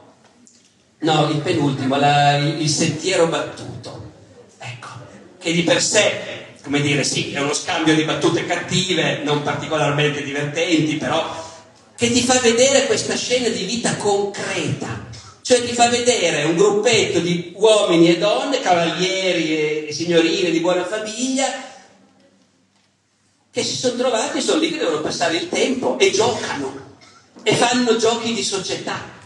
[1.00, 4.12] no, il penultimo, la, il sentiero battuto,
[4.58, 4.88] ecco,
[5.38, 10.22] che di per sé come dire, sì, è uno scambio di battute cattive, non particolarmente
[10.22, 11.50] divertenti, però
[11.96, 15.10] che ti fa vedere questa scena di vita concreta.
[15.42, 20.84] Cioè ti fa vedere un gruppetto di uomini e donne, cavalieri e signorine di buona
[20.84, 21.46] famiglia,
[23.50, 26.96] che si sono trovati, sono lì che devono passare il tempo e giocano
[27.42, 29.20] e fanno giochi di società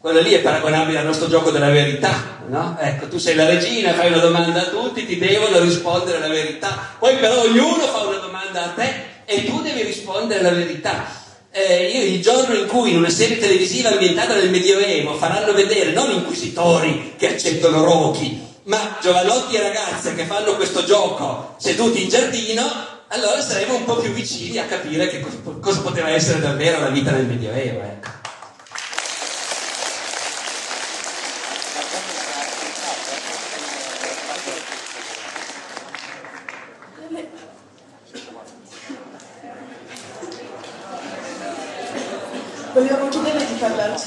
[0.00, 2.76] quello lì è paragonabile al nostro gioco della verità, no?
[2.78, 6.94] Ecco, tu sei la regina, fai una domanda a tutti, ti devono rispondere la verità,
[7.00, 11.17] poi però ognuno fa una domanda a te e tu devi rispondere la verità.
[11.58, 15.90] Eh, io il giorno in cui in una serie televisiva ambientata nel Medioevo faranno vedere
[15.90, 22.10] non inquisitori che accettano rochi, ma giovanotti e ragazze che fanno questo gioco seduti in
[22.10, 22.62] giardino,
[23.08, 25.20] allora saremo un po' più vicini a capire
[25.58, 27.80] cosa poteva essere davvero la vita nel Medioevo.
[27.80, 28.27] Ecco.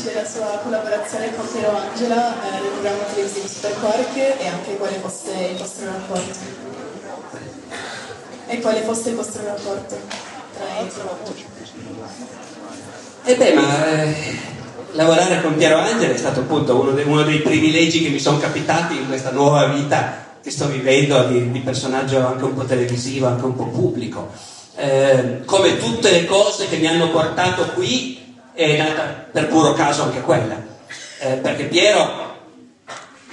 [0.01, 4.77] Parlarci della sua collaborazione con Piero Angela eh, nel programma televisivo Super Quark e anche
[4.77, 6.39] quale fosse il vostro rapporto.
[8.47, 9.95] E quale fosse il vostro rapporto
[10.53, 10.65] tra
[13.23, 14.15] Eh beh, ma eh,
[14.91, 18.39] lavorare con Piero Angela è stato appunto uno, de, uno dei privilegi che mi sono
[18.39, 23.27] capitati in questa nuova vita che sto vivendo di, di personaggio anche un po' televisivo,
[23.27, 24.29] anche un po' pubblico.
[24.75, 28.20] Eh, come tutte le cose che mi hanno portato qui,
[28.53, 30.55] è nata per puro caso anche quella,
[31.19, 32.29] eh, perché Piero,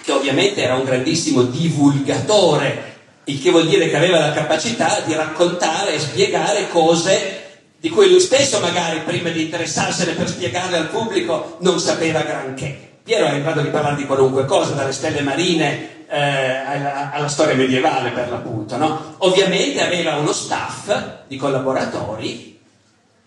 [0.03, 5.15] che ovviamente era un grandissimo divulgatore, il che vuol dire che aveva la capacità di
[5.15, 7.43] raccontare e spiegare cose
[7.81, 12.87] di cui lui stesso magari prima di interessarsene per spiegarle al pubblico non sapeva granché.
[13.03, 17.29] Piero era in grado di parlare di qualunque cosa, dalle stelle marine eh, alla, alla,
[17.29, 18.77] storia medievale per l'appunto.
[18.77, 19.15] No?
[19.19, 22.58] Ovviamente aveva uno staff di collaboratori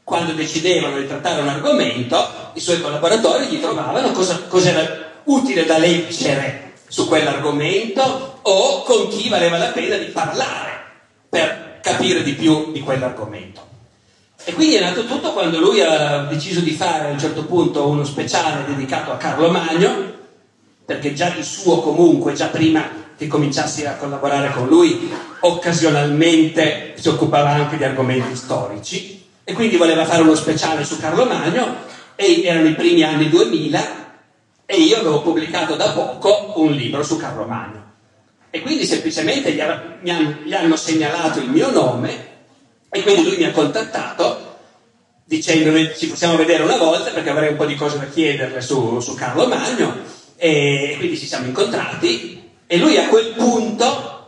[0.03, 5.65] quando decidevano di trattare un argomento, i suoi collaboratori gli trovavano cosa, cosa era utile
[5.65, 10.69] da leggere su quell'argomento o con chi valeva la pena di parlare
[11.29, 13.69] per capire di più di quell'argomento.
[14.43, 17.87] E quindi è nato tutto quando lui ha deciso di fare a un certo punto
[17.87, 20.09] uno speciale dedicato a Carlo Magno,
[20.83, 25.09] perché già di suo comunque, già prima che cominciassi a collaborare con lui,
[25.41, 29.20] occasionalmente si occupava anche di argomenti storici
[29.51, 31.83] e quindi voleva fare uno speciale su Carlo Magno
[32.15, 33.99] e erano i primi anni 2000
[34.65, 37.89] e io avevo pubblicato da poco un libro su Carlo Magno.
[38.49, 39.61] E quindi semplicemente gli,
[40.01, 42.29] gli, hanno, gli hanno segnalato il mio nome
[42.89, 44.49] e quindi lui mi ha contattato
[45.25, 49.01] dicendomi ci possiamo vedere una volta perché avrei un po' di cose da chiederle su,
[49.01, 49.95] su Carlo Magno
[50.37, 54.27] e quindi ci siamo incontrati e lui a quel punto,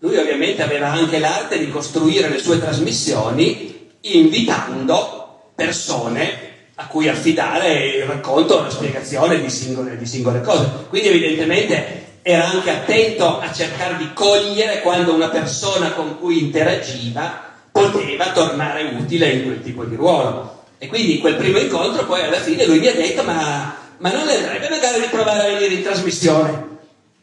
[0.00, 3.71] lui ovviamente aveva anche l'arte di costruire le sue trasmissioni
[4.02, 10.68] invitando persone a cui affidare il racconto o la spiegazione di singole, di singole cose.
[10.88, 17.50] Quindi evidentemente era anche attento a cercare di cogliere quando una persona con cui interagiva
[17.70, 20.60] poteva tornare utile in quel tipo di ruolo.
[20.78, 24.26] E quindi quel primo incontro poi alla fine lui mi ha detto ma, ma non
[24.26, 26.70] le andrebbe magari di provare a venire in trasmissione?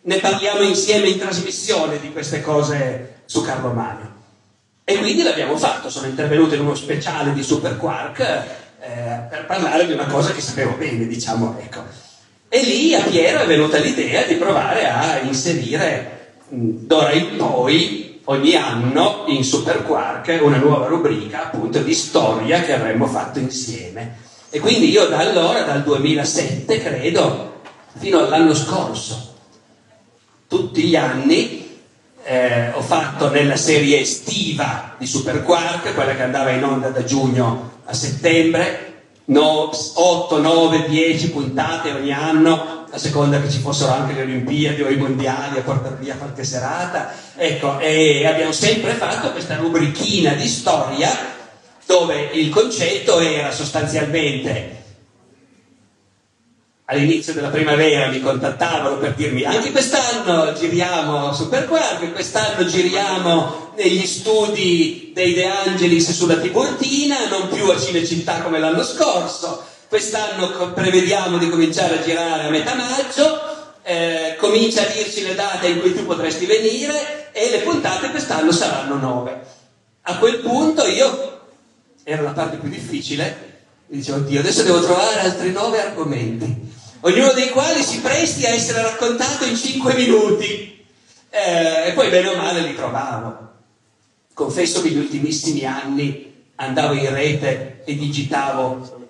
[0.01, 4.08] Ne parliamo insieme in trasmissione di queste cose su Carlo Magno.
[4.89, 9.85] E quindi l'abbiamo fatto, sono intervenuto in uno speciale di Super Quark eh, per parlare
[9.85, 11.83] di una cosa che sapevo bene, diciamo, ecco.
[12.49, 18.55] E lì a Piero è venuta l'idea di provare a inserire d'ora in poi, ogni
[18.55, 24.17] anno in Super Quark una nuova rubrica appunto di storia che avremmo fatto insieme.
[24.49, 27.61] E quindi io da allora, dal 2007 credo,
[27.95, 29.35] fino all'anno scorso,
[30.47, 31.68] tutti gli anni
[32.29, 37.03] eh, ho fatto nella serie estiva di Super Quark, quella che andava in onda da
[37.03, 43.93] giugno a settembre, no, 8, 9, 10 puntate ogni anno, a seconda che ci fossero
[43.93, 47.11] anche le Olimpiadi o i mondiali a portare via qualche serata.
[47.35, 51.09] Ecco, e abbiamo sempre fatto questa rubrichina di storia
[51.87, 54.78] dove il concetto era sostanzialmente
[56.91, 64.05] all'inizio della primavera mi contattavano per dirmi anche quest'anno giriamo Super Quark, quest'anno giriamo negli
[64.07, 71.37] studi dei De Angelis sulla Tiburtina, non più a Cinecittà come l'anno scorso, quest'anno prevediamo
[71.37, 73.39] di cominciare a girare a metà maggio,
[73.83, 78.51] eh, comincia a dirci le date in cui tu potresti venire e le puntate quest'anno
[78.51, 79.39] saranno nove.
[80.01, 81.41] A quel punto io,
[82.03, 86.68] era la parte più difficile, dicevo, oddio, adesso devo trovare altri nove argomenti
[87.01, 90.85] ognuno dei quali si presti a essere raccontato in cinque minuti.
[91.29, 93.47] Eh, e poi bene o male li trovavo.
[94.33, 99.07] Confesso che gli ultimissimi anni andavo in rete e digitavo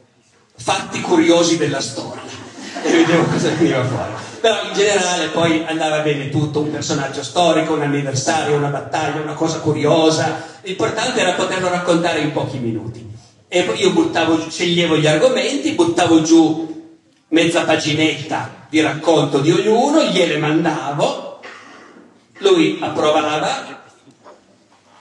[0.56, 2.22] fatti curiosi della storia
[2.84, 4.12] e vedevo cosa veniva fuori.
[4.42, 9.34] Però in generale poi andava bene tutto, un personaggio storico, un anniversario, una battaglia, una
[9.34, 10.42] cosa curiosa.
[10.62, 13.06] L'importante era poterlo raccontare in pochi minuti.
[13.50, 16.79] E poi io buttavo, sceglievo gli argomenti, buttavo giù
[17.30, 21.40] mezza paginetta di racconto di ognuno, gliele mandavo,
[22.40, 23.84] lui approvava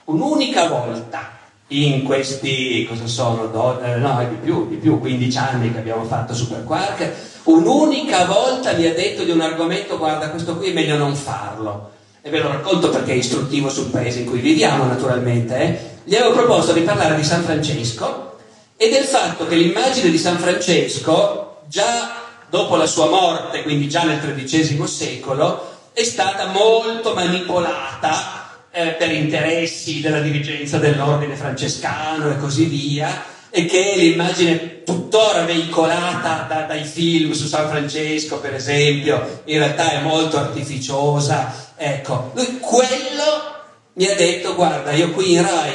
[0.05, 5.71] un'unica volta in questi, cosa sono, do, eh, no, di più, di più, 15 anni
[5.71, 7.11] che abbiamo fatto Super Quark,
[7.43, 11.91] un'unica volta mi ha detto di un argomento, guarda, questo qui è meglio non farlo.
[12.21, 15.57] E ve lo racconto perché è istruttivo sul paese in cui viviamo, naturalmente.
[15.57, 15.79] Eh.
[16.03, 18.37] Gli avevo proposto di parlare di San Francesco
[18.75, 22.18] e del fatto che l'immagine di San Francesco, già
[22.49, 29.11] dopo la sua morte, quindi già nel XIII secolo, è stata molto manipolata eh, per
[29.11, 36.83] interessi della dirigenza dell'ordine francescano e così via, e che l'immagine tuttora veicolata da, dai
[36.83, 41.71] film su San Francesco, per esempio, in realtà è molto artificiosa.
[41.75, 43.57] Ecco, lui quello
[43.93, 45.73] mi ha detto, guarda, io qui in Rai,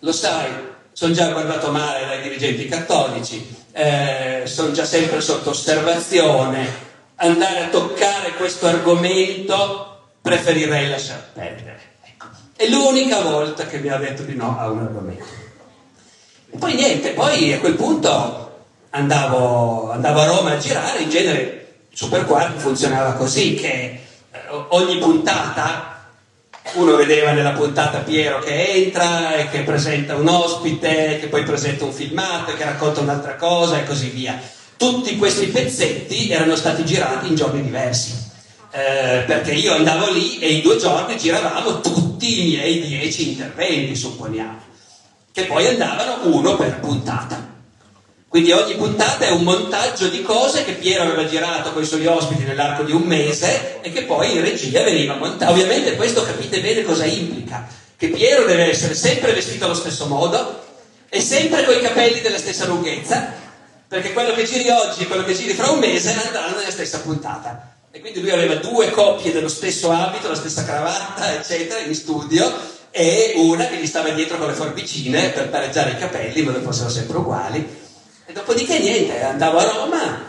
[0.00, 0.50] lo sai,
[0.96, 6.66] sono già guardato male dai dirigenti cattolici, eh, sono già sempre sotto osservazione,
[7.16, 11.80] andare a toccare questo argomento preferirei lasciar perdere.
[12.02, 12.28] Ecco.
[12.56, 15.26] È l'unica volta che mi ha detto di no a un argomento.
[16.50, 21.74] E poi niente, poi a quel punto andavo, andavo a Roma a girare, in genere
[21.92, 24.38] Super Quark funzionava così, che eh,
[24.68, 25.95] ogni puntata
[26.74, 31.84] uno vedeva nella puntata Piero che entra e che presenta un ospite, che poi presenta
[31.84, 34.38] un filmato, che racconta un'altra cosa e così via.
[34.76, 38.12] Tutti questi pezzetti erano stati girati in giorni diversi,
[38.72, 43.96] eh, perché io andavo lì e in due giorni giravamo tutti i miei dieci interventi,
[43.96, 44.60] supponiamo,
[45.32, 47.55] che poi andavano uno per puntata.
[48.28, 52.06] Quindi ogni puntata è un montaggio di cose che Piero aveva girato con i suoi
[52.06, 55.52] ospiti nell'arco di un mese e che poi in regia veniva montato.
[55.52, 57.66] Ovviamente questo capite bene cosa implica,
[57.96, 60.64] che Piero deve essere sempre vestito allo stesso modo
[61.08, 63.32] e sempre con i capelli della stessa lunghezza,
[63.88, 66.98] perché quello che giri oggi e quello che giri fra un mese andranno nella stessa
[66.98, 67.74] puntata.
[67.92, 72.52] E quindi lui aveva due coppie dello stesso abito, la stessa cravatta, eccetera, in studio,
[72.90, 76.62] e una che gli stava dietro con le forbicine per pareggiare i capelli, ma non
[76.62, 77.84] fossero sempre uguali.
[78.28, 80.24] E dopodiché niente, andavo a Roma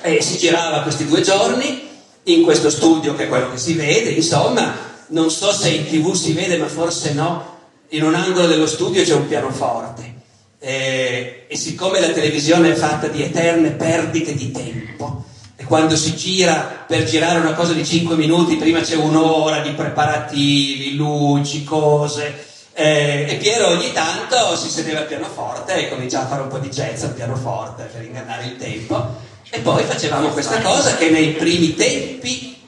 [0.00, 1.88] e si girava questi due giorni
[2.24, 4.72] in questo studio che è quello che si vede, insomma,
[5.08, 9.02] non so se in tv si vede, ma forse no, in un angolo dello studio
[9.02, 10.20] c'è un pianoforte.
[10.60, 15.24] E, e siccome la televisione è fatta di eterne perdite di tempo,
[15.56, 19.72] e quando si gira per girare una cosa di 5 minuti, prima c'è un'ora di
[19.72, 26.28] preparativi, luci, cose, eh, e Piero ogni tanto si sedeva al pianoforte e cominciava a
[26.28, 29.30] fare un po' di jazz al pianoforte per ingannare il tempo.
[29.50, 32.58] E poi facevamo questa cosa che nei primi tempi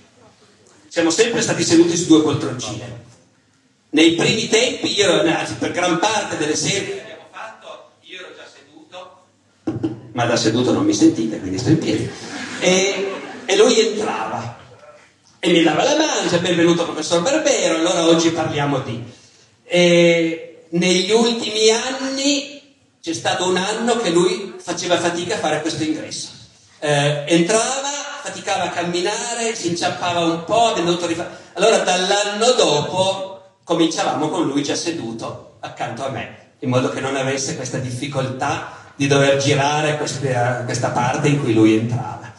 [0.88, 3.02] siamo sempre stati seduti su due poltroncine.
[3.90, 8.28] Nei primi tempi, io, anzi per gran parte delle serie che abbiamo fatto, io ero
[8.36, 9.22] già seduto,
[10.12, 12.11] ma da seduto non mi sentite, quindi sto in piedi.
[12.61, 13.12] E,
[13.46, 14.59] e lui entrava
[15.38, 19.02] e mi dava la mancia, benvenuto professor Barbero, allora oggi parliamo di...
[19.64, 22.62] E negli ultimi anni
[23.00, 26.28] c'è stato un anno che lui faceva fatica a fare questo ingresso.
[26.78, 27.90] Eh, entrava,
[28.22, 31.30] faticava a camminare, si inciampava un po', dovuto rifare.
[31.54, 37.16] Allora dall'anno dopo cominciavamo con lui già seduto accanto a me, in modo che non
[37.16, 42.32] avesse questa difficoltà di dover girare questa, questa parte in cui lui entrava.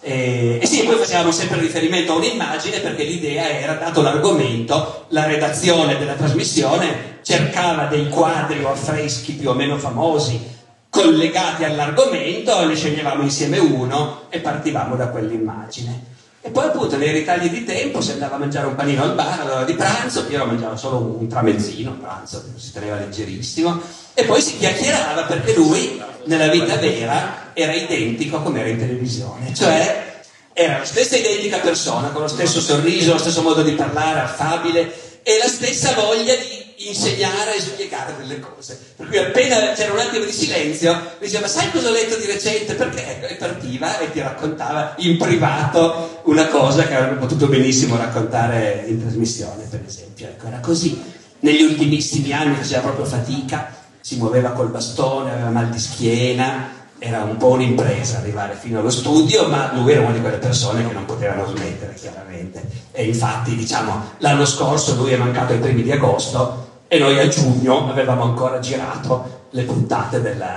[0.00, 5.26] E, e, sì, poi facevamo sempre riferimento a un'immagine perché l'idea era, dato l'argomento, la
[5.26, 10.56] redazione della trasmissione cercava dei quadri o affreschi più o meno famosi
[10.90, 16.16] collegati all'argomento, ne sceglievamo insieme uno e partivamo da quell'immagine.
[16.40, 19.40] E poi appunto nei ritagli di tempo si andava a mangiare un panino al bar
[19.40, 23.80] all'ora di pranzo, Piero mangiava solo un tramezzino, pranzo, si teneva leggerissimo,
[24.14, 29.54] e poi si chiacchierava perché lui nella vita vera era identico come era in televisione,
[29.54, 30.20] cioè
[30.52, 34.92] era la stessa identica persona, con lo stesso sorriso, lo stesso modo di parlare, affabile
[35.22, 38.78] e la stessa voglia di insegnare e spiegare delle cose.
[38.96, 42.26] Per cui appena c'era un attimo di silenzio, mi diceva, sai cosa ho letto di
[42.26, 42.74] recente?
[42.74, 43.28] Perché?
[43.28, 49.00] E partiva e ti raccontava in privato una cosa che avrebbe potuto benissimo raccontare in
[49.00, 50.26] trasmissione, per esempio.
[50.26, 51.00] Ecco, era così.
[51.40, 53.77] Negli ultimissimi anni faceva proprio fatica,
[54.08, 58.88] si muoveva col bastone, aveva mal di schiena, era un po' un'impresa arrivare fino allo
[58.88, 62.66] studio, ma lui era una di quelle persone che non potevano smettere, chiaramente.
[62.90, 67.28] E infatti, diciamo, l'anno scorso lui è mancato ai primi di agosto e noi a
[67.28, 70.56] giugno avevamo ancora girato le puntate della,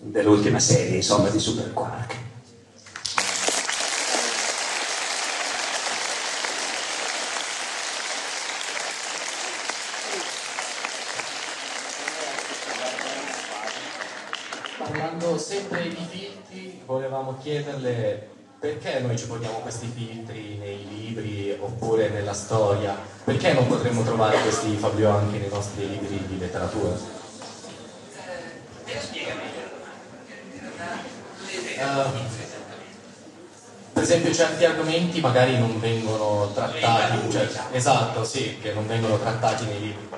[0.00, 2.22] dell'ultima serie, insomma, di Super Quark.
[14.76, 16.80] Parlando sempre di filtri,
[17.14, 22.96] volevamo chiederle perché noi ci poniamo questi filtri nei libri oppure nella storia?
[23.22, 27.12] Perché non potremmo trovare questi Fabio anche nei nostri libri di letteratura?
[31.76, 32.10] Uh,
[33.92, 39.66] per esempio certi argomenti magari non vengono trattati, cioè, esatto, sì, che non vengono trattati
[39.66, 40.08] nei libri.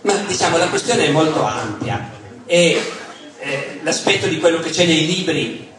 [0.00, 2.10] Ma diciamo la questione è molto ampia
[2.46, 3.02] e
[3.44, 5.70] eh, l'aspetto di quello che c'è nei libri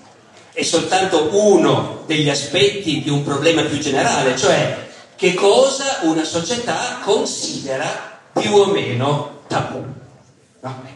[0.53, 6.99] è soltanto uno degli aspetti di un problema più generale, cioè che cosa una società
[7.03, 9.83] considera più o meno tabù.
[10.61, 10.94] No.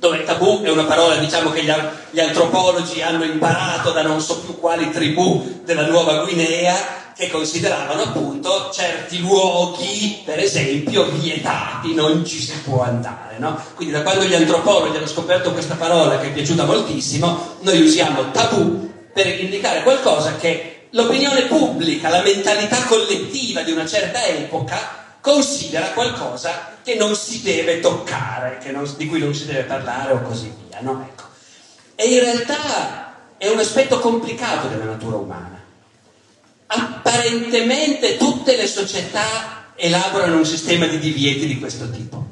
[0.00, 4.58] Dove tabù è una parola diciamo, che gli, antropologi hanno imparato da non so più
[4.58, 6.74] quali tribù della Nuova Guinea
[7.14, 13.36] che consideravano appunto certi luoghi, per esempio, vietati, non ci si può andare.
[13.36, 13.62] No?
[13.74, 18.30] Quindi da quando gli antropologi hanno scoperto questa parola che è piaciuta moltissimo, noi usiamo
[18.30, 25.90] tabù per indicare qualcosa che l'opinione pubblica, la mentalità collettiva di una certa epoca considera
[25.90, 30.52] qualcosa che non si deve toccare, non, di cui non si deve parlare o così
[30.66, 30.80] via.
[30.80, 31.06] No?
[31.08, 31.24] Ecco.
[31.94, 35.60] E in realtà è un aspetto complicato della natura umana
[36.72, 42.24] apparentemente tutte le società elaborano un sistema di divieti di questo tipo,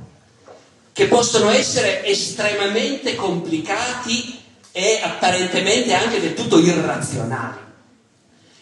[0.92, 7.66] che possono essere estremamente complicati e apparentemente anche del tutto irrazionali.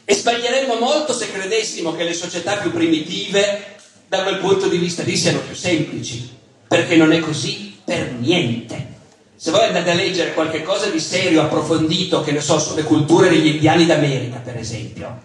[0.04, 3.76] E sbaglieremmo molto se credessimo che le società più primitive,
[4.08, 6.28] da quel punto di vista lì, siano più semplici,
[6.66, 8.94] perché non è così per niente.
[9.36, 13.28] Se voi andate a leggere qualche cosa di serio, approfondito, che ne so, sulle culture
[13.28, 15.20] degli indiani d'America, per esempio,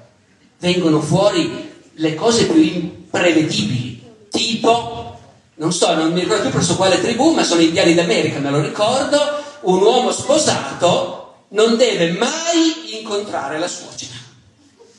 [0.59, 5.19] vengono fuori le cose più imprevedibili, tipo,
[5.55, 8.61] non so, non mi ricordo più presso quale tribù, ma sono indiani d'America, me lo
[8.61, 9.17] ricordo,
[9.61, 14.15] un uomo sposato non deve mai incontrare la suocera,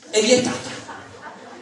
[0.09, 0.72] è vietato.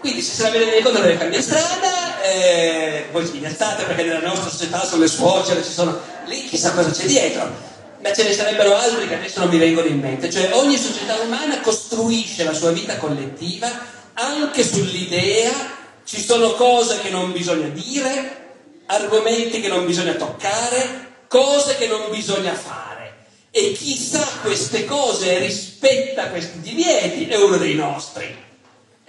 [0.02, 4.20] Quindi se se la vede nel incontro deve cambiare strada, eh, voi sghignazzate perché nella
[4.20, 7.50] nostra società sono le suocere, ci sono lì chissà cosa c'è dietro,
[8.02, 10.30] ma ce ne sarebbero altri che adesso non mi vengono in mente.
[10.30, 17.10] Cioè ogni società umana costruisce la sua vita collettiva anche sull'idea ci sono cose che
[17.10, 18.50] non bisogna dire,
[18.88, 22.90] argomenti che non bisogna toccare, cose che non bisogna fare.
[23.52, 28.50] E chi sa queste cose e rispetta questi divieti è uno dei nostri.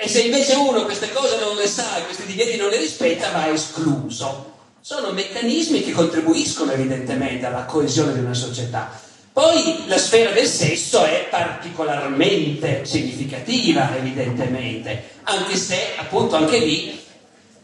[0.04, 3.48] E se invece uno queste cose non le sa questi divieti non le rispetta, va
[3.48, 4.50] escluso.
[4.80, 8.90] Sono meccanismi che contribuiscono evidentemente alla coesione di una società.
[9.32, 17.00] Poi la sfera del sesso è particolarmente significativa, evidentemente, anche se appunto anche lì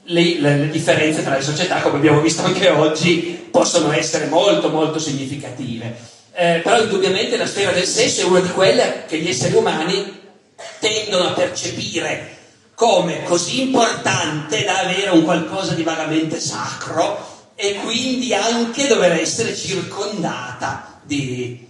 [0.05, 4.68] le, le, le, differenze tra le società, come abbiamo visto anche oggi, possono essere molto
[4.68, 5.93] molto significative.
[6.34, 10.17] Eh, però indubbiamente la sfera del sesso è una di quelle che gli esseri umani
[10.80, 12.36] tendono a percepire
[12.74, 19.56] come così importante da avere un qualcosa di vagamente sacro e quindi anche dover essere
[19.56, 21.66] circondata di,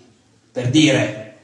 [0.52, 1.36] per dire,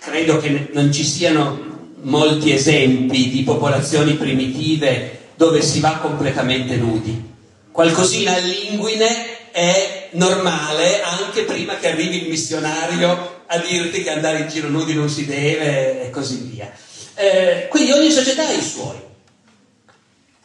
[0.00, 7.32] credo che non ci siano molti esempi di popolazioni primitive dove si va completamente nudi.
[7.72, 14.48] Qualcosina all'inguine è normale anche prima che arrivi il missionario a dirti che andare in
[14.48, 16.72] giro nudi non si deve e così via.
[17.14, 19.00] Eh, quindi ogni società ha i suoi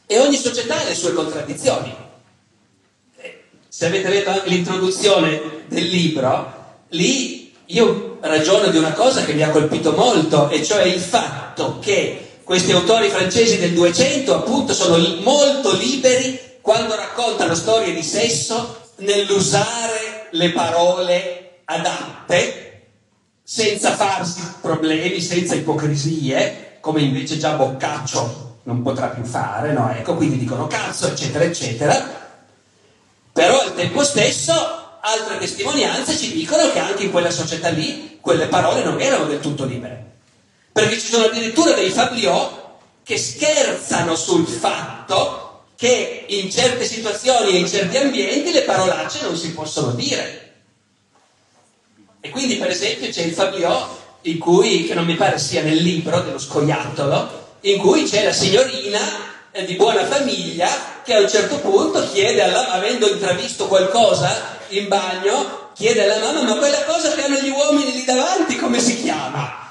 [0.05, 1.95] e ogni società ha le sue contraddizioni.
[3.17, 9.33] Eh, se avete letto anche l'introduzione del libro, lì io ragiono di una cosa che
[9.33, 14.73] mi ha colpito molto, e cioè il fatto che questi autori francesi del 200 appunto
[14.73, 22.68] sono molto liberi quando raccontano storie di sesso nell'usare le parole adatte
[23.51, 29.89] senza farsi problemi, senza ipocrisie, come invece già Boccaccio non potrà più fare, no?
[29.91, 32.27] Ecco, quindi dicono cazzo, eccetera, eccetera.
[33.33, 34.53] Però al tempo stesso
[35.01, 39.39] altre testimonianze ci dicono che anche in quella società lì quelle parole non erano del
[39.39, 40.17] tutto libere.
[40.71, 47.57] Perché ci sono addirittura dei fabliò che scherzano sul fatto che in certe situazioni e
[47.57, 50.48] in certi ambienti le parolacce non si possono dire.
[52.21, 53.97] E quindi, per esempio, c'è il fabliò
[54.37, 58.99] cui, che non mi pare sia nel libro dello scoiattolo, in cui c'è la signorina
[59.51, 60.69] eh, di buona famiglia
[61.03, 66.43] che a un certo punto chiede alla avendo intravisto qualcosa in bagno, chiede alla mamma,
[66.43, 69.67] ma quella cosa che hanno gli uomini lì davanti come si chiama?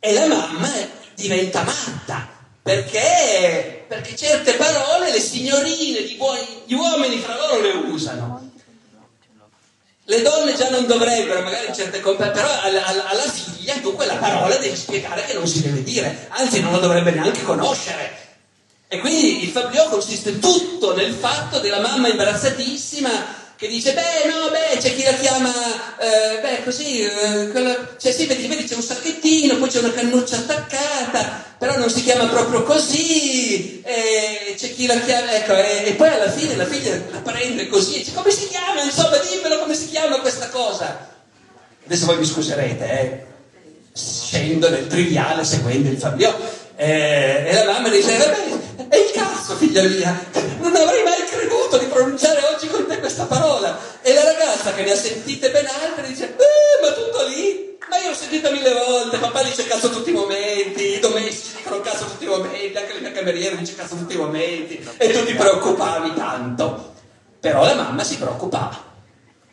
[0.00, 0.70] E la mamma
[1.14, 2.26] diventa matta,
[2.62, 8.37] perché, perché certe parole le signorine, gli uomini fra loro le usano.
[10.10, 14.14] Le donne già non dovrebbero, magari certe compagnie, però alla, alla, alla, figlia tu quella
[14.14, 18.16] parola devi spiegare che non si deve dire, anzi non la dovrebbe neanche conoscere.
[18.88, 24.50] E quindi il fabliò consiste tutto nel fatto della mamma imbarazzatissima che dice, beh, no,
[24.50, 25.50] beh, c'è chi la chiama,
[25.98, 29.90] eh, beh, così, eh, quella, cioè sì, vedi, vedi, c'è un sacchettino, poi c'è una
[29.90, 35.86] cannuccia attaccata, però non si chiama proprio così, e c'è chi la chiama, ecco, e,
[35.86, 39.16] e, poi alla fine la figlia la prende così, e dice, come si chiama, insomma,
[39.16, 41.16] dimmelo come si chiama questa cosa.
[41.84, 43.26] Adesso voi mi scuserete, eh,
[43.92, 46.32] scendo nel triviale seguendo il Fabio,
[46.76, 49.07] eh, e la mamma dice, vabbè, il
[49.48, 50.26] cazzo, figlia mia,
[50.60, 53.78] non avrei mai creduto di pronunciare oggi con te questa parola.
[54.02, 57.76] E la ragazza che ne ha sentite ben altre dice, eh, ma tutto lì?
[57.88, 61.80] Ma io ho sentito mille volte, papà dice cazzo tutti i momenti, i domestici dicono
[61.80, 65.24] cazzo tutti i momenti, anche le mie cameriere dice cazzo tutti i momenti, e tu
[65.24, 66.92] ti preoccupavi tanto.
[67.40, 68.84] Però la mamma si preoccupava.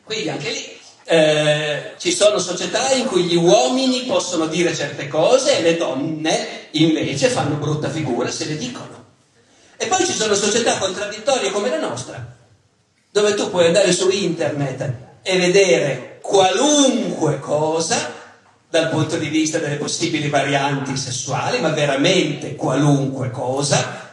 [0.04, 5.60] Quindi anche lì eh, ci sono società in cui gli uomini possono dire certe cose
[5.60, 9.05] e le donne invece fanno brutta figura se le dicono.
[9.78, 12.23] E poi ci sono società contraddittorie come la nostra,
[13.11, 18.13] dove tu puoi andare su internet e vedere qualunque cosa
[18.69, 24.03] dal punto di vista delle possibili varianti sessuali, ma veramente qualunque cosa.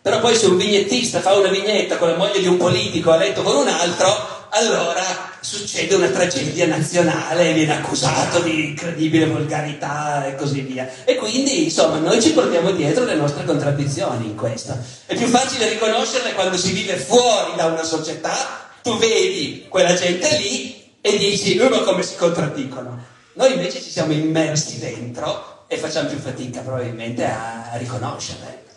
[0.00, 3.16] Però poi se un vignettista fa una vignetta con la moglie di un politico a
[3.16, 10.34] letto con un altro, allora succede una tragedia nazionale, viene accusato di incredibile volgarità e
[10.34, 10.88] così via.
[11.04, 14.76] E quindi, insomma, noi ci portiamo dietro le nostre contraddizioni in questo.
[15.06, 20.36] È più facile riconoscerle quando si vive fuori da una società, tu vedi quella gente
[20.38, 23.04] lì e dici, loro come si contraddicono.
[23.34, 28.67] Noi invece ci siamo immersi dentro e facciamo più fatica probabilmente a riconoscerle.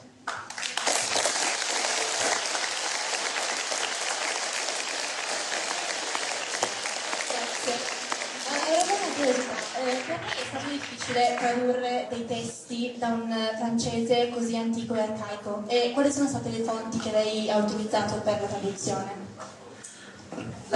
[11.11, 15.63] Difficile tradurre dei testi da un francese così antico e arcaico?
[15.67, 19.11] E quali sono state le fonti che lei ha utilizzato per la traduzione?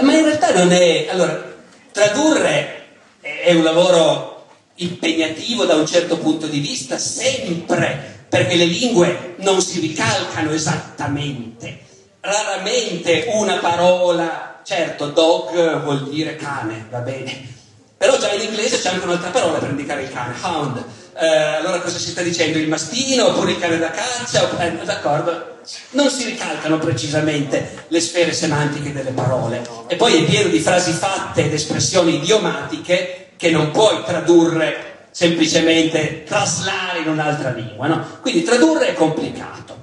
[0.00, 1.06] Ma in realtà non è...
[1.10, 1.54] Allora,
[1.90, 2.84] tradurre
[3.20, 9.60] è un lavoro impegnativo da un certo punto di vista, sempre, perché le lingue non
[9.62, 11.84] si ricalcano esattamente.
[12.20, 17.54] Raramente una parola, certo, dog vuol dire cane, va bene,
[17.96, 20.84] però già in inglese c'è anche un'altra parola per indicare il cane, hound.
[21.18, 22.58] Eh, allora cosa si sta dicendo?
[22.58, 24.44] Il mastino oppure il cane da caccia?
[24.44, 25.60] Oppure, eh, d'accordo?
[25.90, 29.66] Non si ricalcano precisamente le sfere semantiche delle parole.
[29.86, 36.24] E poi è pieno di frasi fatte ed espressioni idiomatiche che non puoi tradurre semplicemente,
[36.24, 37.86] traslare in un'altra lingua.
[37.86, 38.18] No?
[38.20, 39.74] Quindi tradurre è complicato.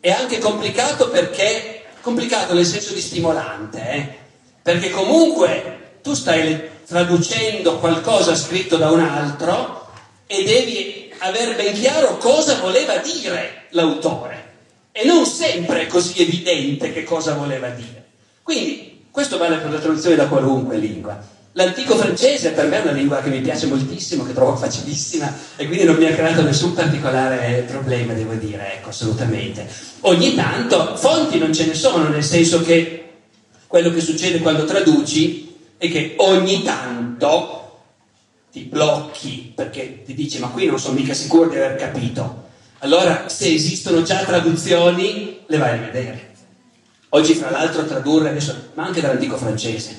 [0.00, 4.18] È anche complicato perché, complicato nel senso di stimolante, eh?
[4.62, 9.88] perché comunque tu stai traducendo qualcosa scritto da un altro
[10.26, 14.48] e devi aver ben chiaro cosa voleva dire l'autore.
[14.92, 18.06] E non sempre è così evidente che cosa voleva dire.
[18.42, 21.38] Quindi, questo vale per la traduzione da qualunque lingua.
[21.54, 25.66] L'antico francese per me è una lingua che mi piace moltissimo, che trovo facilissima e
[25.66, 29.68] quindi non mi ha creato nessun particolare problema, devo dire, ecco, assolutamente.
[30.00, 33.10] Ogni tanto fonti non ce ne sono, nel senso che
[33.66, 35.49] quello che succede quando traduci
[35.80, 37.78] è che ogni tanto
[38.52, 42.48] ti blocchi perché ti dici ma qui non sono mica sicuro di aver capito.
[42.80, 46.34] Allora se esistono già traduzioni le vai a vedere.
[47.10, 49.96] Oggi fra l'altro tradurre adesso, ma anche dall'antico francese,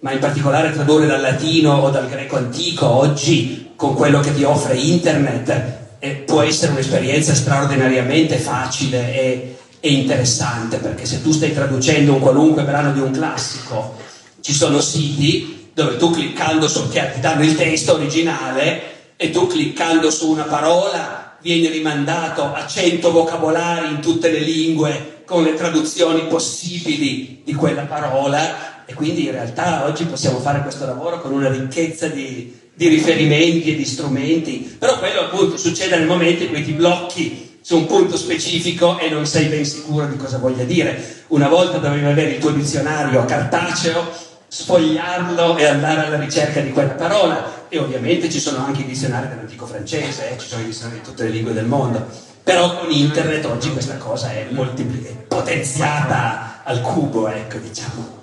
[0.00, 4.44] ma in particolare tradurre dal latino o dal greco antico oggi con quello che ti
[4.44, 11.54] offre internet eh, può essere un'esperienza straordinariamente facile e, e interessante perché se tu stai
[11.54, 14.12] traducendo un qualunque brano di un classico
[14.44, 20.10] ci sono siti dove tu cliccando su, ti danno il testo originale e tu cliccando
[20.10, 26.26] su una parola vieni rimandato a 100 vocabolari in tutte le lingue con le traduzioni
[26.26, 31.50] possibili di quella parola e quindi in realtà oggi possiamo fare questo lavoro con una
[31.50, 36.62] ricchezza di, di riferimenti e di strumenti, però quello appunto succede nel momento in cui
[36.62, 41.22] ti blocchi su un punto specifico e non sei ben sicuro di cosa voglia dire.
[41.28, 46.92] Una volta dovevi avere il tuo dizionario cartaceo, sfogliarlo e andare alla ricerca di quella
[46.92, 51.00] parola e ovviamente ci sono anche i dizionari dell'antico francese, eh, ci sono i dizionari
[51.00, 52.06] di tutte le lingue del mondo,
[52.40, 58.22] però con internet oggi questa cosa è moltipli- potenziata al cubo, ecco diciamo.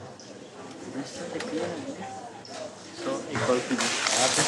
[4.21, 4.41] Stato.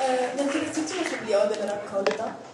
[0.00, 2.45] Eh, nel terzultimo fabliò della raccolta,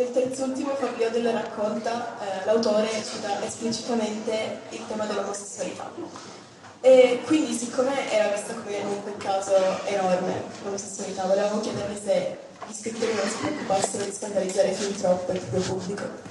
[0.00, 5.92] nel terzultimo fabliò della raccolta eh, l'autore cita esplicitamente il tema dell'omosessualità.
[6.80, 9.52] E quindi siccome era vista come un peccato
[9.84, 15.38] enorme l'omosessualità, volevamo chiederle se gli scrittori non si preoccupassero di scandalizzare fin troppo il
[15.40, 16.28] proprio pubblico.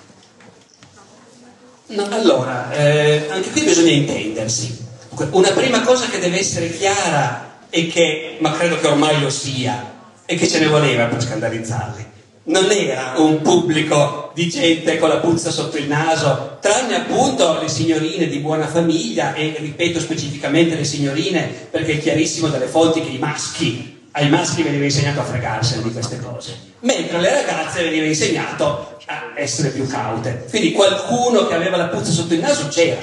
[1.87, 4.87] No, allora, eh, anche qui bisogna intendersi.
[5.31, 9.97] Una prima cosa che deve essere chiara e che, ma credo che ormai lo sia,
[10.25, 12.08] e che ce ne voleva per scandalizzarli.
[12.49, 17.69] Non era un pubblico di gente con la puzza sotto il naso, tranne appunto le
[17.69, 23.11] signorine di buona famiglia e ripeto specificamente le signorine perché è chiarissimo dalle fonti che
[23.11, 28.05] i maschi ai maschi veniva insegnato a fregarsene di queste cose, mentre alle ragazze veniva
[28.05, 30.45] insegnato a essere più caute.
[30.49, 33.01] Quindi qualcuno che aveva la puzza sotto il naso c'era.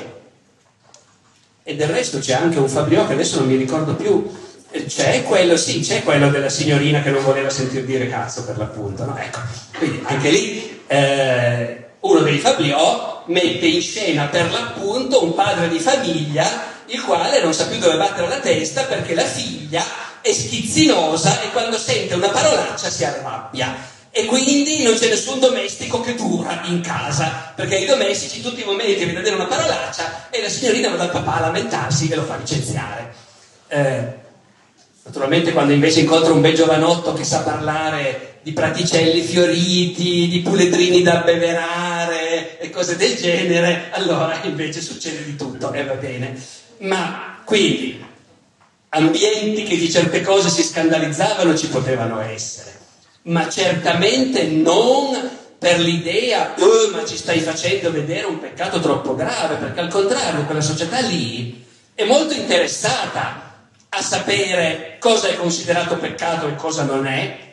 [1.63, 4.29] E del resto c'è anche un Fabio che adesso non mi ricordo più.
[4.87, 9.05] C'è quello, sì, c'è quello della signorina che non voleva sentir dire cazzo per l'appunto.
[9.05, 9.17] No?
[9.17, 9.41] Ecco.
[9.79, 15.79] Quindi anche lì eh, uno dei Fabliò mette in scena per l'appunto un padre di
[15.79, 19.85] famiglia il quale non sa più dove battere la testa perché la figlia
[20.21, 23.95] è schizzinosa e quando sente una parolaccia si arrabbia.
[24.11, 28.65] E quindi non c'è nessun domestico che dura in casa, perché i domestici tutti i
[28.65, 32.23] momenti vedono dire una parolaccia e la signorina va dal papà a lamentarsi e lo
[32.23, 33.15] fa licenziare.
[33.69, 34.25] Eh,
[35.07, 41.03] naturalmente quando invece incontra un bel giovanotto che sa parlare di praticelli fioriti, di puledrini
[41.03, 46.39] da abbeverare e cose del genere, allora invece succede di tutto e va bene.
[46.79, 48.05] Ma quindi
[48.91, 52.73] ambienti che di certe cose si scandalizzavano ci potevano essere,
[53.23, 59.57] ma certamente non per l'idea, oh, ma ci stai facendo vedere un peccato troppo grave,
[59.57, 63.46] perché al contrario quella società lì è molto interessata
[63.97, 67.45] a sapere cosa è considerato peccato e cosa non è.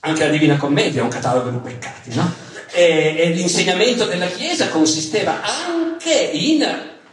[0.00, 2.32] Anche la Divina Commedia è un catalogo di peccati, no?
[2.72, 6.66] E, e l'insegnamento della Chiesa consisteva anche in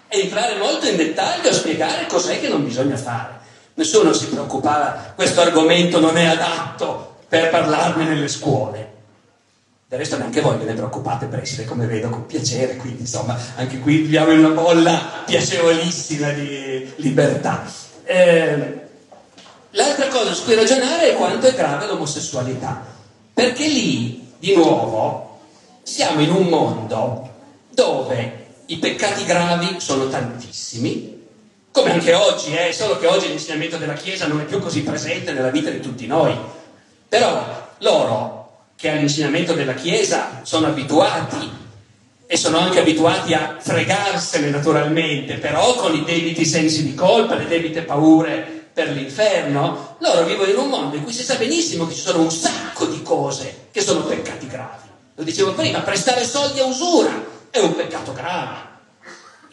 [0.08, 3.38] entrare molto in dettaglio a spiegare cos'è che non bisogna fare.
[3.74, 8.98] Nessuno si preoccupava, questo argomento non è adatto per parlarne nelle scuole.
[9.88, 13.80] Del resto neanche voi ve ne preoccupate, preside, come vedo, con piacere, quindi insomma anche
[13.80, 17.88] qui viviamo in una bolla piacevolissima di libertà.
[18.12, 18.80] Eh,
[19.70, 22.84] l'altra cosa su cui ragionare è quanto è grave l'omosessualità,
[23.32, 25.42] perché lì, di nuovo,
[25.84, 27.30] siamo in un mondo
[27.70, 31.24] dove i peccati gravi sono tantissimi,
[31.70, 35.32] come anche oggi, eh, solo che oggi l'insegnamento della Chiesa non è più così presente
[35.32, 36.36] nella vita di tutti noi.
[37.08, 41.59] Però loro, che all'insegnamento della Chiesa sono abituati
[42.32, 47.48] e sono anche abituati a fregarsene naturalmente, però con i debiti sensi di colpa, le
[47.48, 51.96] debite paure per l'inferno, loro vivono in un mondo in cui si sa benissimo che
[51.96, 54.88] ci sono un sacco di cose che sono peccati gravi.
[55.16, 57.12] Lo dicevo prima, prestare soldi a usura
[57.50, 58.69] è un peccato grave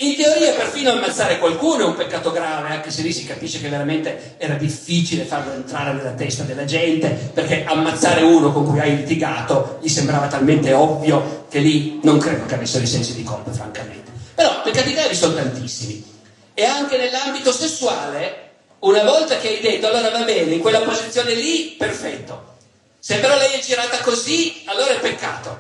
[0.00, 3.70] In teoria perfino ammazzare qualcuno è un peccato grave, anche se lì si capisce che
[3.70, 8.94] veramente era difficile farlo entrare nella testa della gente, perché ammazzare uno con cui hai
[8.94, 13.50] litigato gli sembrava talmente ovvio che lì non credo che avessero i sensi di colpa,
[13.52, 14.10] francamente.
[14.34, 16.04] Però peccati gravi sono tantissimi.
[16.52, 21.32] E anche nell'ambito sessuale, una volta che hai detto allora va bene, in quella posizione
[21.32, 22.56] lì, perfetto.
[22.98, 25.58] Se però lei è girata così, allora è peccato.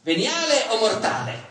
[0.00, 1.50] Veniale o mortale?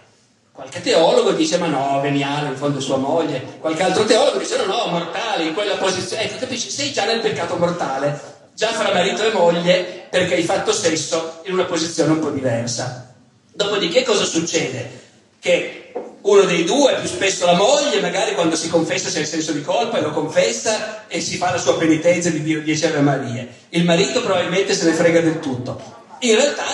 [0.53, 3.57] Qualche teologo dice ma no, veniale, in fondo sua moglie.
[3.59, 6.23] Qualche altro teologo dice no, no, mortale, in quella posizione.
[6.23, 8.19] Ecco, capisci, sei già nel peccato mortale,
[8.53, 13.13] già fra marito e moglie, perché hai fatto sesso in una posizione un po' diversa.
[13.53, 14.99] Dopodiché cosa succede?
[15.39, 19.53] Che uno dei due, più spesso la moglie, magari quando si confessa c'è il senso
[19.53, 22.99] di colpa e lo confessa e si fa la sua penitenza di dire 10 Ave
[22.99, 23.47] Maria.
[23.69, 25.81] Il marito probabilmente se ne frega del tutto.
[26.19, 26.65] In realtà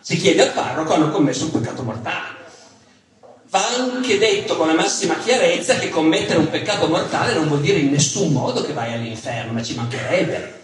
[0.00, 2.40] si chiede al parroco hanno commesso un peccato mortale.
[3.52, 7.80] Va anche detto con la massima chiarezza che commettere un peccato mortale non vuol dire
[7.80, 10.60] in nessun modo che vai all'inferno, ma ci mancherebbe.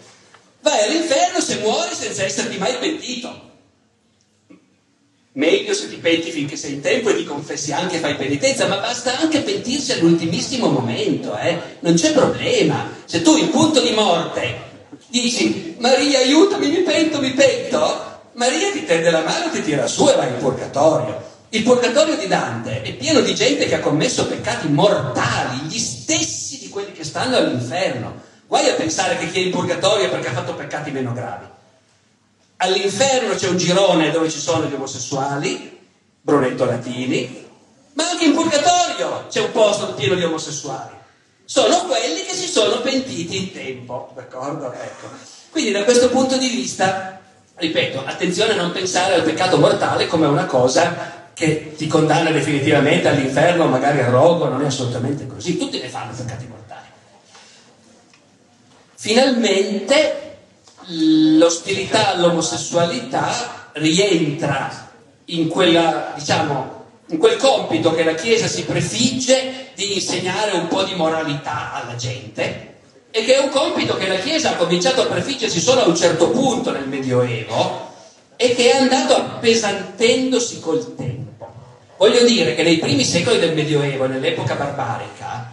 [0.63, 3.47] Vai all'inferno se muori senza esserti mai pentito.
[5.33, 8.67] Meglio se ti penti finché sei in tempo e ti confessi anche e fai penitenza,
[8.69, 11.59] ma basta anche pentirsi all'ultimissimo momento, eh?
[11.81, 12.91] non c'è problema.
[13.05, 14.61] Se tu in punto di morte
[15.09, 20.09] dici Maria aiutami, mi pento, mi pento, Maria ti tende la mano, ti tira su
[20.09, 21.28] e vai in purgatorio.
[21.51, 26.59] Il purgatorio di Dante è pieno di gente che ha commesso peccati mortali, gli stessi
[26.59, 28.21] di quelli che stanno all'inferno.
[28.47, 31.47] Guai a pensare che chi è in purgatorio è perché ha fatto peccati meno gravi.
[32.59, 35.79] All'inferno c'è un girone dove ci sono gli omosessuali,
[36.21, 37.47] Brunetto Latini,
[37.95, 40.97] ma anche in purgatorio c'è un posto pieno di omosessuali.
[41.47, 44.71] Sono quelli che si sono pentiti in tempo, d'accordo?
[44.71, 45.09] Ecco.
[45.49, 47.21] Quindi da questo punto di vista,
[47.55, 53.07] ripeto, attenzione a non pensare al peccato mortale come una cosa che ti condanna definitivamente
[53.07, 56.87] all'inferno, magari al rogo, non è assolutamente così, tutti ne fanno peccati mortali.
[58.97, 60.37] Finalmente
[61.39, 64.91] l'ostilità all'omosessualità rientra
[65.27, 70.83] in, quella, diciamo, in quel compito che la Chiesa si prefigge di insegnare un po'
[70.83, 72.79] di moralità alla gente
[73.13, 75.97] e che è un compito che la Chiesa ha cominciato a prefiggersi solo a un
[75.97, 77.95] certo punto nel Medioevo
[78.35, 81.18] e che è andato appesantendosi col tempo.
[81.99, 85.53] Voglio dire che nei primi secoli del Medioevo, nell'epoca barbarica,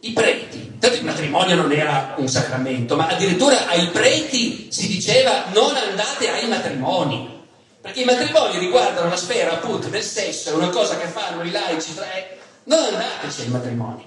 [0.00, 5.44] i preti, tanto il matrimonio non era un sacramento, ma addirittura ai preti si diceva
[5.52, 7.42] non andate ai matrimoni,
[7.80, 11.52] perché i matrimoni riguardano la sfera appunto del sesso, è una cosa che fanno i
[11.52, 14.04] laici, tre, non andateci ai matrimoni.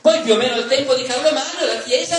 [0.00, 2.16] Poi più o meno al tempo di Carlo Magno la Chiesa,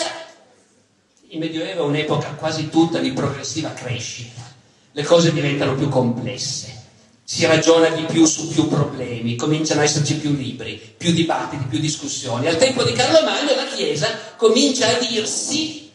[1.28, 4.42] il Medioevo è un'epoca quasi tutta di progressiva crescita,
[4.94, 6.75] le cose diventano più complesse
[7.28, 11.80] si ragiona di più su più problemi, cominciano ad esserci più libri, più dibattiti, più
[11.80, 12.48] discussioni.
[12.48, 15.90] Al tempo di Carlo Magno la Chiesa comincia a dirsi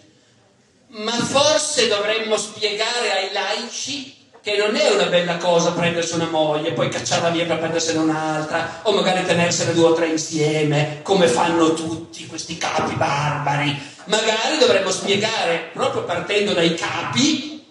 [0.89, 4.13] ma forse dovremmo spiegare ai laici
[4.43, 8.81] che non è una bella cosa prendersi una moglie, poi cacciarla via per prendersene un'altra,
[8.83, 13.79] o magari tenersene due o tre insieme, come fanno tutti questi capi barbari.
[14.07, 17.65] Magari dovremmo spiegare, proprio partendo dai capi,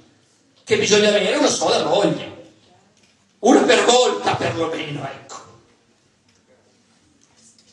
[0.63, 2.38] che bisogna avere una sola moglie
[3.39, 5.35] una per volta perlomeno, ecco.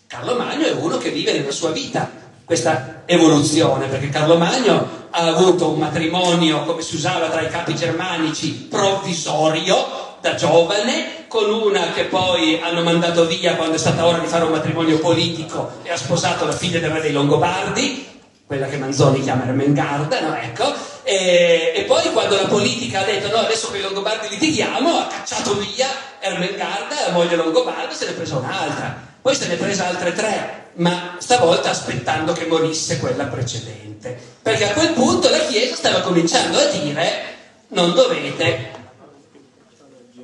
[0.07, 2.09] Carlo Magno è uno che vive nella sua vita
[2.45, 7.75] questa evoluzione, perché Carlo Magno ha avuto un matrimonio, come si usava tra i capi
[7.75, 14.19] germanici, provvisorio, da giovane, con una che poi hanno mandato via quando è stata ora
[14.19, 18.07] di fare un matrimonio politico e ha sposato la figlia del re dei Longobardi,
[18.47, 20.35] quella che Manzoni chiama Ermengarda, no?
[20.37, 20.73] ecco,
[21.09, 25.07] e, e, poi quando la politica ha detto no, adesso con i Longobardi litighiamo, ha
[25.07, 25.87] cacciato via
[26.19, 30.13] Ermengarda, la moglie Longobarda, se ne è presa un'altra, poi se ne è presa altre
[30.15, 36.01] tre, ma stavolta aspettando che morisse quella precedente, perché a quel punto la Chiesa stava
[36.01, 37.35] cominciando a dire
[37.69, 38.71] non dovete.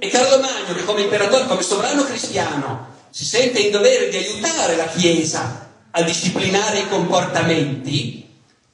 [0.01, 4.75] E Carlo Magno, che come imperatore, come sovrano cristiano, si sente in dovere di aiutare
[4.75, 8.22] la Chiesa a disciplinare i comportamenti,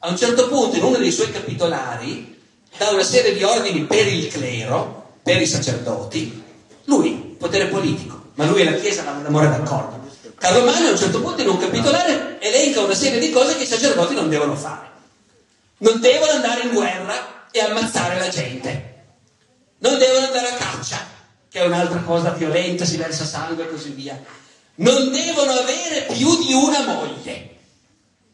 [0.01, 2.41] a un certo punto in uno dei suoi capitolari
[2.77, 6.43] dà una serie di ordini per il clero, per i sacerdoti,
[6.85, 10.07] lui, potere politico, ma lui e la Chiesa l'amore d'accordo.
[10.39, 13.65] Carlo Magno a un certo punto in un capitolare elenca una serie di cose che
[13.65, 14.87] i sacerdoti non devono fare.
[15.79, 18.97] Non devono andare in guerra e ammazzare la gente.
[19.79, 20.99] Non devono andare a caccia,
[21.51, 24.21] che è un'altra cosa violenta, si versa sangue e così via
[24.79, 27.57] non devono avere più di una moglie,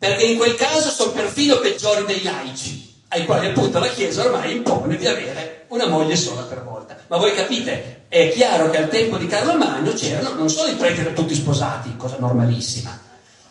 [0.05, 4.53] perché in quel caso sono perfino peggiori dei laici, ai quali appunto la Chiesa ormai
[4.53, 6.95] impone di avere una moglie sola per volta.
[7.07, 10.75] Ma voi capite, è chiaro che al tempo di Carlo Magno c'erano non solo i
[10.75, 13.01] preti tutti sposati, cosa normalissima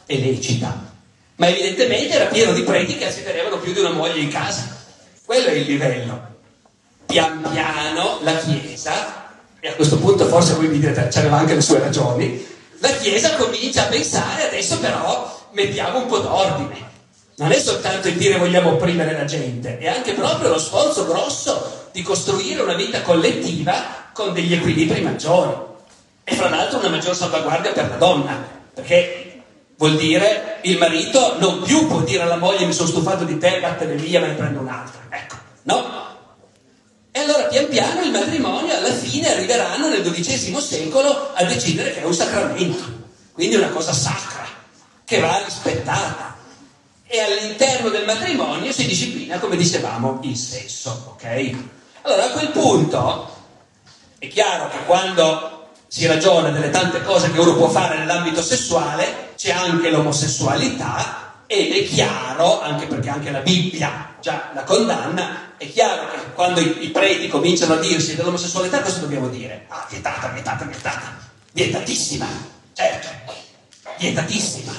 [0.06, 0.92] e lecita,
[1.38, 4.78] ma evidentemente era pieno di preti che si tenevano più di una moglie in casa.
[5.26, 6.22] Quello è il livello.
[7.08, 11.62] Pian piano la Chiesa, e a questo punto forse voi mi direte c'aveva anche le
[11.62, 12.46] sue ragioni,
[12.78, 16.92] la Chiesa comincia a pensare adesso però mettiamo un po' d'ordine.
[17.36, 21.88] Non è soltanto il dire vogliamo opprimere la gente, è anche proprio lo sforzo grosso
[21.92, 25.52] di costruire una vita collettiva con degli equilibri maggiori
[26.24, 29.42] e fra l'altro una maggior salvaguardia per la donna, perché
[29.78, 33.60] vuol dire il marito non più può dire alla moglie mi sono stufato di te,
[33.60, 35.02] vattene via, me ne prendo un'altra.
[35.10, 36.02] Ecco, no?
[37.12, 42.02] E allora pian piano il matrimonio alla fine arriveranno nel XII secolo a decidere che
[42.02, 42.84] è un sacramento,
[43.34, 44.43] quindi una cosa sacra,
[45.06, 46.36] che va rispettata.
[47.06, 51.56] E all'interno del matrimonio si disciplina, come dicevamo, il sesso, ok?
[52.02, 53.36] Allora a quel punto
[54.18, 59.34] è chiaro che quando si ragiona delle tante cose che uno può fare nell'ambito sessuale,
[59.38, 65.70] c'è anche l'omosessualità ed è chiaro, anche perché anche la Bibbia già la condanna, è
[65.70, 69.66] chiaro che quando i, i preti cominciano a dirsi dell'omosessualità cosa dobbiamo dire?
[69.68, 71.18] Ah, vietata, vietata, vietata,
[71.52, 72.26] vietatissima,
[72.74, 73.10] certo,
[74.00, 74.72] vietatissima,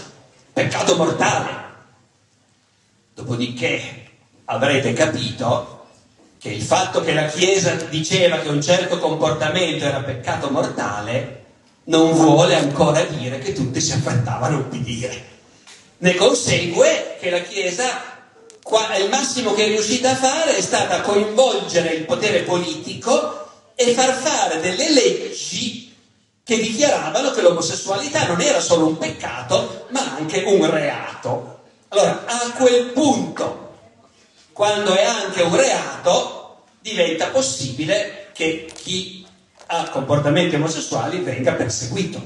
[0.55, 1.62] peccato mortale.
[3.12, 4.05] Dopodiché
[4.46, 5.86] avrete capito
[6.38, 11.42] che il fatto che la Chiesa diceva che un certo comportamento era peccato mortale
[11.84, 15.32] non vuole ancora dire che tutti si affrettavano a ubbidire.
[15.98, 17.88] Ne consegue che la Chiesa,
[19.00, 24.14] il massimo che è riuscita a fare è stata coinvolgere il potere politico e far
[24.14, 25.93] fare delle leggi
[26.45, 31.62] che dichiaravano che l'omosessualità non era solo un peccato, ma anche un reato.
[31.88, 33.64] Allora, a quel punto
[34.55, 39.26] quando è anche un reato, diventa possibile che chi
[39.66, 42.22] ha comportamenti omosessuali venga perseguito.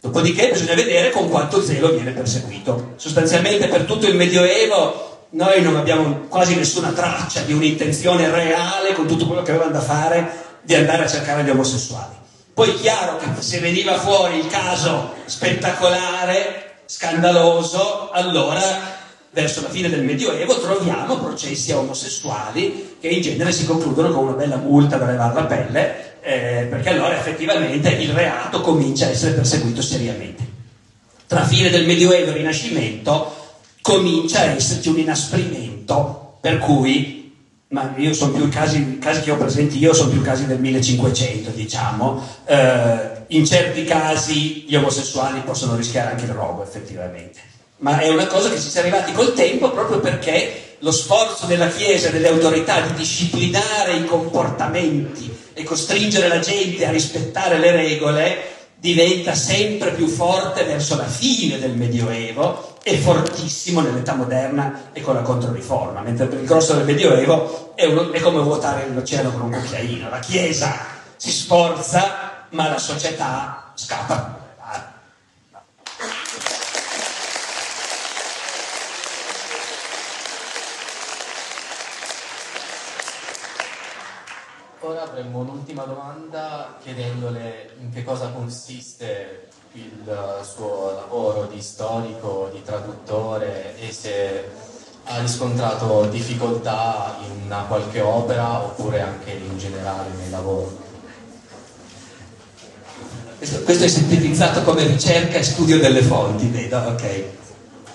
[0.00, 2.94] Dopodiché bisogna vedere con quanto zelo viene perseguito.
[2.96, 9.06] Sostanzialmente per tutto il Medioevo noi non abbiamo quasi nessuna traccia di un'intenzione reale con
[9.06, 12.21] tutto quello che avevano da fare di andare a cercare gli omosessuali.
[12.54, 19.00] Poi è chiaro che se veniva fuori il caso spettacolare, scandaloso, allora
[19.30, 24.36] verso la fine del Medioevo troviamo processi omosessuali che in genere si concludono con una
[24.36, 29.32] bella multa da levare la pelle, eh, perché allora effettivamente il reato comincia a essere
[29.32, 30.46] perseguito seriamente.
[31.26, 33.34] Tra fine del Medioevo e Rinascimento
[33.80, 37.21] comincia a esserci un inasprimento, per cui
[37.72, 42.26] ma più i casi, casi, che ho presenti io sono più casi del 1500 diciamo.
[42.44, 47.40] Eh, in certi casi gli omosessuali possono rischiare anche il robo effettivamente.
[47.78, 51.68] Ma è una cosa che si sia arrivati col tempo proprio perché lo sforzo della
[51.68, 57.72] Chiesa e delle autorità di disciplinare i comportamenti e costringere la gente a rispettare le
[57.72, 58.51] regole
[58.82, 65.14] diventa sempre più forte verso la fine del Medioevo e fortissimo nell'età moderna e con
[65.14, 69.42] la Controriforma, mentre per il grosso del Medioevo è, uno, è come vuotare l'oceano con
[69.42, 70.74] un cucchiaino, la Chiesa
[71.16, 74.40] si sforza ma la società scappa.
[84.80, 92.62] Ora avremmo un'ultima domanda chiedendole in che cosa consiste il suo lavoro di storico, di
[92.62, 94.50] traduttore e se
[95.04, 100.80] ha riscontrato difficoltà in una qualche opera oppure anche in generale nel lavoro.
[103.38, 107.24] Questo, è sintetizzato come ricerca e studio delle fonti, vedo, ok.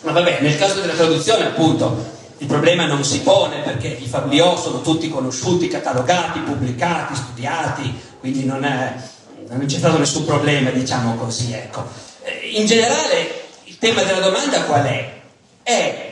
[0.02, 4.58] Ma vabbè, nel caso della traduzione appunto il problema non si pone perché i Fabliò
[4.58, 8.96] sono tutti conosciuti, catalogati, pubblicati, studiati, quindi non, è,
[9.50, 11.54] non c'è stato nessun problema, diciamo così.
[11.54, 11.86] Ecco.
[12.24, 15.14] Eh, in generale il tema della domanda qual è?
[15.64, 16.08] È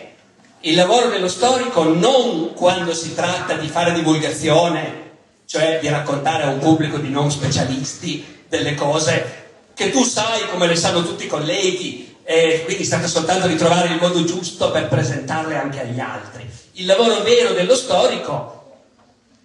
[0.61, 5.03] il lavoro dello storico non quando si tratta di fare divulgazione,
[5.45, 9.43] cioè di raccontare a un pubblico di non specialisti delle cose
[9.75, 13.55] che tu sai come le sanno tutti i colleghi, e quindi si tratta soltanto di
[13.55, 16.49] trovare il modo giusto per presentarle anche agli altri.
[16.73, 18.79] Il lavoro vero dello storico,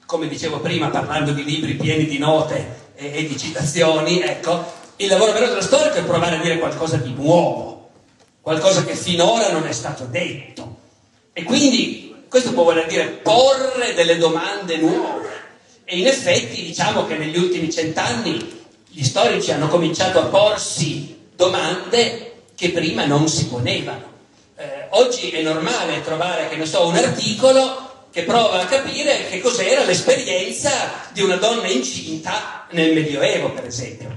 [0.07, 4.65] come dicevo prima parlando di libri pieni di note e, e di citazioni, ecco,
[4.97, 7.91] il lavoro vero dello storico è provare a dire qualcosa di nuovo,
[8.41, 10.79] qualcosa che finora non è stato detto.
[11.35, 15.29] E quindi questo può voler dire porre delle domande nuove.
[15.85, 22.30] E in effetti diciamo che negli ultimi cent'anni gli storici hanno cominciato a porsi domande
[22.61, 24.05] che prima non si ponevano.
[24.55, 29.41] Eh, oggi è normale trovare, che ne so, un articolo che prova a capire che
[29.41, 30.71] cos'era l'esperienza
[31.11, 34.15] di una donna incinta nel Medioevo, per esempio.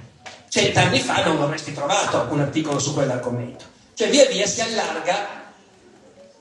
[0.49, 3.63] Cent'anni fa non avresti trovato un articolo su quell'argomento.
[3.93, 5.43] Cioè via via si allarga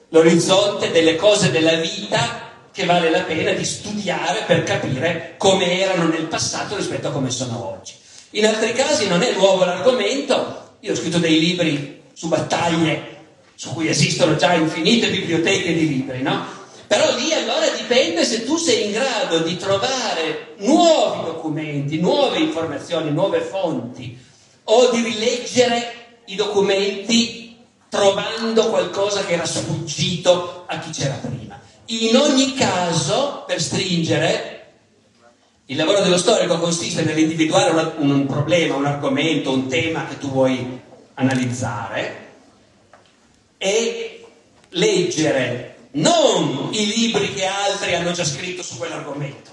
[0.08, 6.08] l'orizzonte delle cose della vita che vale la pena di studiare per capire come erano
[6.08, 7.94] nel passato rispetto a come sono oggi.
[8.30, 13.20] In altri casi non è nuovo l'argomento, io ho scritto dei libri su battaglie
[13.54, 16.44] su cui esistono già infinite biblioteche di libri, no?
[16.88, 23.12] Però lì allora dipende se tu sei in grado di trovare nuovi documenti, nuove informazioni,
[23.12, 24.18] nuove fonti,
[24.64, 27.56] o di rileggere i documenti
[27.88, 31.60] trovando qualcosa che era sfuggito a chi c'era prima.
[31.86, 34.61] In ogni caso, per stringere,
[35.72, 40.30] il lavoro dello storico consiste nell'individuare una, un problema, un argomento, un tema che tu
[40.30, 40.80] vuoi
[41.14, 42.28] analizzare
[43.56, 44.22] e
[44.68, 49.50] leggere non i libri che altri hanno già scritto su quell'argomento.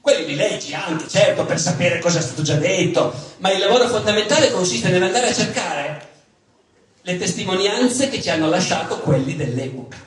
[0.00, 3.86] Quelli li leggi anche, certo, per sapere cosa è stato già detto, ma il lavoro
[3.86, 6.08] fondamentale consiste nell'andare a cercare
[7.02, 10.06] le testimonianze che ci hanno lasciato quelli dell'epoca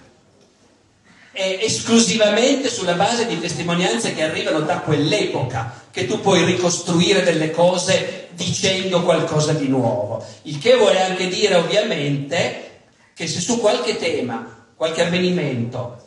[1.31, 7.51] è esclusivamente sulla base di testimonianze che arrivano da quell'epoca che tu puoi ricostruire delle
[7.51, 10.25] cose dicendo qualcosa di nuovo.
[10.43, 12.69] Il che vuole anche dire ovviamente
[13.13, 16.01] che se su qualche tema, qualche avvenimento,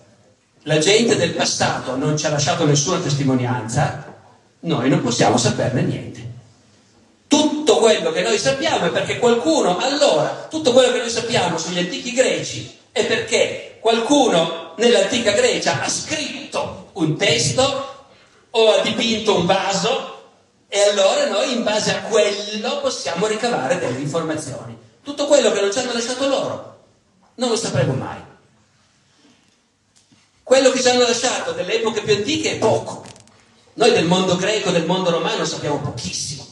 [0.63, 4.13] la gente del passato non ci ha lasciato nessuna testimonianza,
[4.61, 6.33] noi non possiamo saperne niente.
[7.27, 11.79] Tutto quello che noi sappiamo è perché qualcuno, allora, tutto quello che noi sappiamo sugli
[11.79, 18.07] antichi greci è perché qualcuno nell'antica Grecia ha scritto un testo
[18.51, 20.13] o ha dipinto un vaso
[20.69, 24.77] e allora noi in base a quello possiamo ricavare delle informazioni.
[25.03, 26.79] Tutto quello che non ci hanno lasciato loro
[27.37, 28.19] non lo sapremo mai.
[30.43, 33.05] Quello che ci hanno lasciato delle epoche più antiche è poco.
[33.75, 36.47] Noi del mondo greco, del mondo romano sappiamo pochissimo,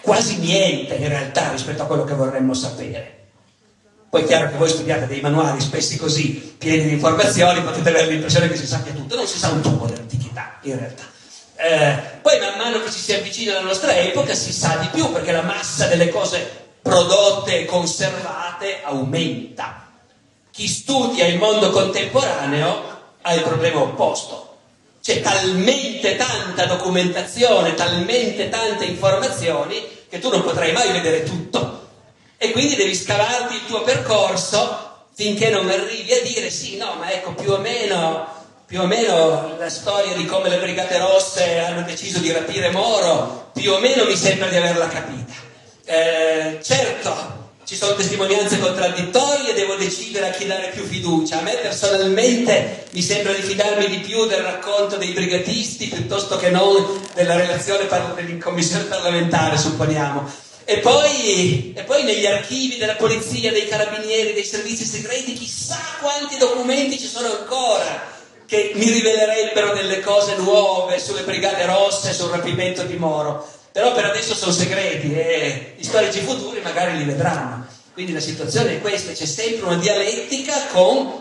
[0.00, 3.21] quasi niente in realtà rispetto a quello che vorremmo sapere.
[4.12, 8.08] Poi è chiaro che voi studiate dei manuali spessi così, pieni di informazioni, potete avere
[8.08, 11.04] l'impressione che si sappia tutto, non si sa un tubo dell'antichità in realtà.
[11.56, 15.10] Eh, poi man mano che ci si avvicina alla nostra epoca si sa di più
[15.12, 16.46] perché la massa delle cose
[16.82, 19.88] prodotte e conservate aumenta.
[20.50, 22.82] Chi studia il mondo contemporaneo
[23.22, 24.58] ha il problema opposto.
[25.02, 31.81] C'è talmente tanta documentazione, talmente tante informazioni che tu non potrai mai vedere tutto
[32.42, 37.12] e quindi devi scavarti il tuo percorso finché non arrivi a dire sì, no, ma
[37.12, 38.26] ecco più o meno,
[38.66, 43.50] più o meno la storia di come le Brigate Rosse hanno deciso di rapire Moro,
[43.54, 45.32] più o meno mi sembra di averla capita.
[45.84, 47.14] Eh, certo,
[47.64, 51.38] ci sono testimonianze contraddittorie, devo decidere a chi dare più fiducia.
[51.38, 56.50] A me personalmente mi sembra di fidarmi di più del racconto dei brigatisti piuttosto che
[56.50, 57.86] non della relazione
[58.26, 60.50] in commissione parlamentare, supponiamo.
[60.64, 66.36] E poi, e poi, negli archivi della polizia, dei carabinieri, dei servizi segreti, chissà quanti
[66.38, 68.10] documenti ci sono ancora
[68.46, 73.48] che mi rivelerebbero delle cose nuove sulle brigate rosse, sul rapimento di Moro.
[73.72, 77.66] Però per adesso sono segreti e gli storici futuri magari li vedranno.
[77.94, 81.20] Quindi la situazione è questa, c'è sempre una dialettica con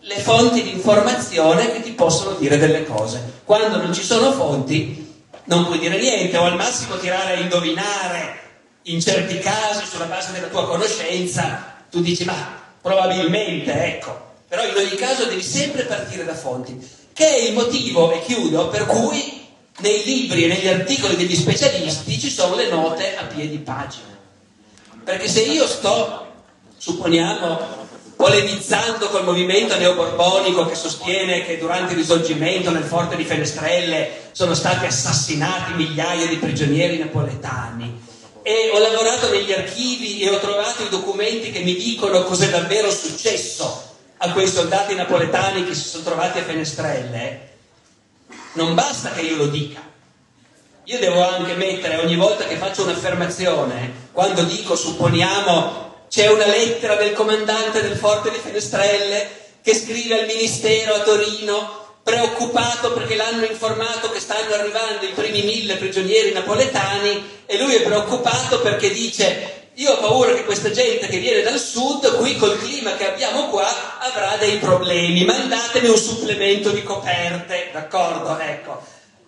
[0.00, 3.40] le fonti di informazione che ti possono dire delle cose.
[3.44, 5.08] Quando non ci sono fonti
[5.44, 8.49] non puoi dire niente o al massimo tirare a indovinare
[8.84, 14.28] in certi casi, sulla base della tua conoscenza, tu dici ma probabilmente, ecco.
[14.48, 16.78] Però in ogni caso devi sempre partire da fonti,
[17.12, 19.46] che è il motivo, e chiudo, per cui
[19.78, 24.18] nei libri e negli articoli degli specialisti ci sono le note a piedi pagina.
[25.04, 26.26] Perché se io sto,
[26.76, 27.78] supponiamo,
[28.16, 34.52] polemizzando col movimento neoborbonico che sostiene che durante il risorgimento nel forte di Fenestrelle sono
[34.52, 38.08] stati assassinati migliaia di prigionieri napoletani,
[38.42, 42.90] e ho lavorato negli archivi e ho trovato i documenti che mi dicono cos'è davvero
[42.90, 43.88] successo
[44.18, 47.48] a quei soldati napoletani che si sono trovati a Fenestrelle,
[48.52, 49.80] non basta che io lo dica.
[50.84, 56.96] Io devo anche mettere ogni volta che faccio un'affermazione, quando dico, supponiamo, c'è una lettera
[56.96, 63.44] del comandante del forte di Fenestrelle che scrive al ministero a Torino preoccupato perché l'hanno
[63.44, 69.58] informato che stanno arrivando i primi mille prigionieri napoletani e lui è preoccupato perché dice
[69.74, 73.48] io ho paura che questa gente che viene dal sud, qui col clima che abbiamo
[73.48, 78.38] qua, avrà dei problemi, mandatemi un supplemento di coperte, d'accordo?
[78.38, 78.82] Ecco.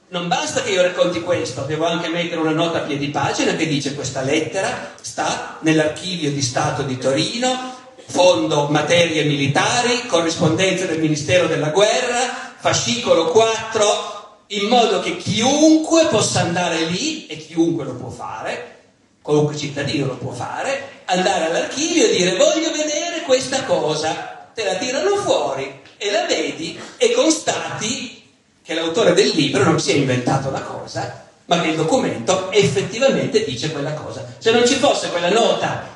[0.08, 3.66] Non basta che io racconti questo, devo anche mettere una nota a piedi pagina che
[3.66, 11.46] dice questa lettera sta nell'archivio di Stato di Torino fondo materie militari, corrispondenza del Ministero
[11.46, 18.10] della Guerra, fascicolo 4, in modo che chiunque possa andare lì, e chiunque lo può
[18.10, 18.76] fare,
[19.22, 24.74] qualunque cittadino lo può fare, andare all'archivio e dire voglio vedere questa cosa, te la
[24.74, 28.30] tirano fuori e la vedi e constati
[28.62, 33.44] che l'autore del libro non si è inventato la cosa, ma che il documento effettivamente
[33.44, 34.24] dice quella cosa.
[34.38, 35.91] Se non ci fosse quella nota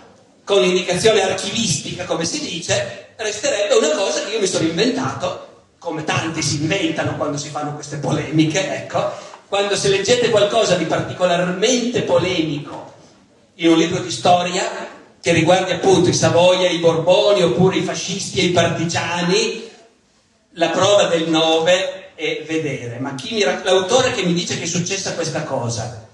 [0.46, 6.04] con indicazione archivistica, come si dice, resterebbe una cosa che io mi sono inventato, come
[6.04, 9.10] tanti si inventano quando si fanno queste polemiche, ecco,
[9.48, 12.92] quando se leggete qualcosa di particolarmente polemico
[13.54, 14.86] in un libro di storia
[15.20, 19.68] che riguardi appunto i Savoia, i Borboni oppure i fascisti e i partigiani,
[20.52, 25.14] la prova del 9 è vedere, ma mi, l'autore che mi dice che è successa
[25.14, 26.06] questa cosa,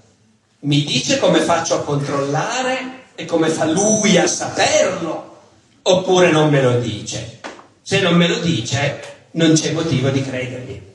[0.61, 5.37] mi dice come faccio a controllare e come fa lui a saperlo,
[5.83, 7.39] oppure non me lo dice.
[7.81, 10.91] Se non me lo dice, non c'è motivo di credergli.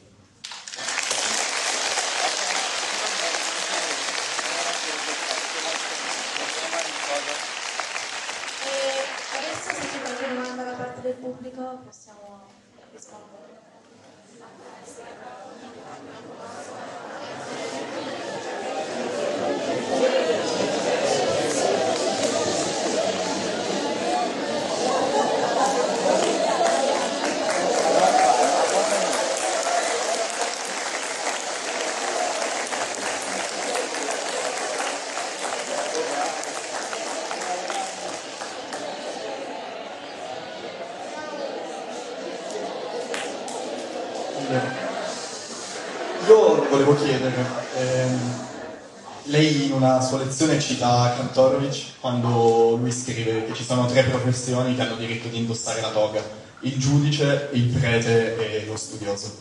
[50.01, 55.29] Sua lezione cita Kantorowicz quando lui scrive che ci sono tre professioni che hanno diritto
[55.29, 56.23] di indossare la toga,
[56.61, 59.33] il giudice, il prete e lo studioso.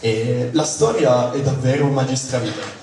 [0.00, 2.82] E la storia è davvero un magistravita.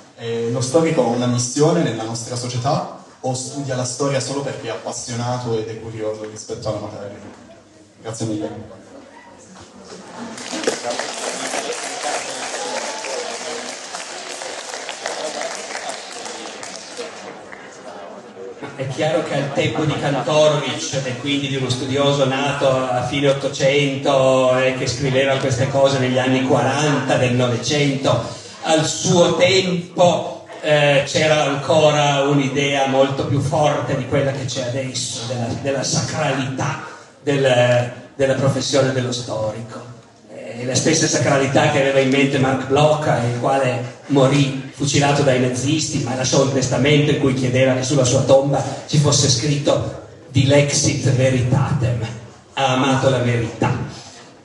[0.52, 4.72] lo storico ha una missione nella nostra società o studia la storia solo perché è
[4.72, 7.18] appassionato ed è curioso rispetto alla materia?
[8.02, 8.81] Grazie mille.
[19.02, 24.56] Chiaro che al tempo di Kantorowicz e quindi di uno studioso nato a fine Ottocento
[24.60, 28.24] e che scriveva queste cose negli anni 40 del Novecento,
[28.62, 35.22] al suo tempo eh, c'era ancora un'idea molto più forte di quella che c'è adesso,
[35.26, 36.84] della, della sacralità
[37.24, 39.82] del, della professione dello storico.
[40.32, 45.40] E la stessa sacralità che aveva in mente Mark Bloch, il quale morì fucilato dai
[45.40, 50.08] nazisti, ma lasciò un testamento in cui chiedeva che sulla sua tomba ci fosse scritto
[50.30, 52.04] Dilexit Veritatem,
[52.54, 53.78] ha amato la verità.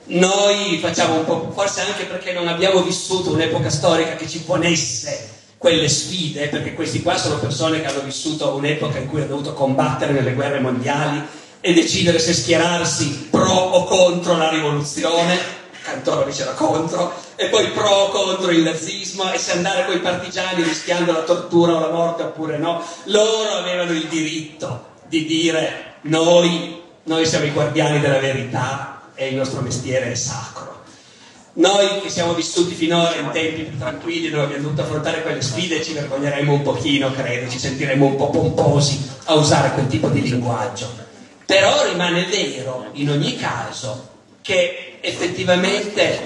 [0.09, 5.27] Noi facciamo un po', forse anche perché non abbiamo vissuto un'epoca storica che ci ponesse
[5.57, 9.53] quelle sfide, perché questi qua sono persone che hanno vissuto un'epoca in cui hanno dovuto
[9.53, 11.19] combattere nelle guerre mondiali
[11.59, 15.39] e decidere se schierarsi pro o contro la rivoluzione
[15.87, 20.61] Cantorovic era contro, e poi pro contro il nazismo, e se andare con i partigiani
[20.63, 26.81] rischiando la tortura o la morte oppure no, loro avevano il diritto di dire noi,
[27.03, 30.75] noi siamo i guardiani della verità e il nostro mestiere è sacro.
[31.53, 35.81] Noi che siamo vissuti finora in tempi più tranquilli, dove abbiamo dovuto affrontare quelle sfide,
[35.81, 40.21] ci vergogneremo un pochino, credo, ci sentiremo un po' pomposi a usare quel tipo di
[40.21, 41.05] linguaggio.
[41.45, 46.21] Però rimane vero, in ogni caso, che effettivamente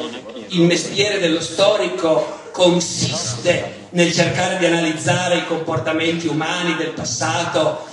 [0.48, 7.88] il mestiere dello storico consiste nel cercare di analizzare i comportamenti umani del passato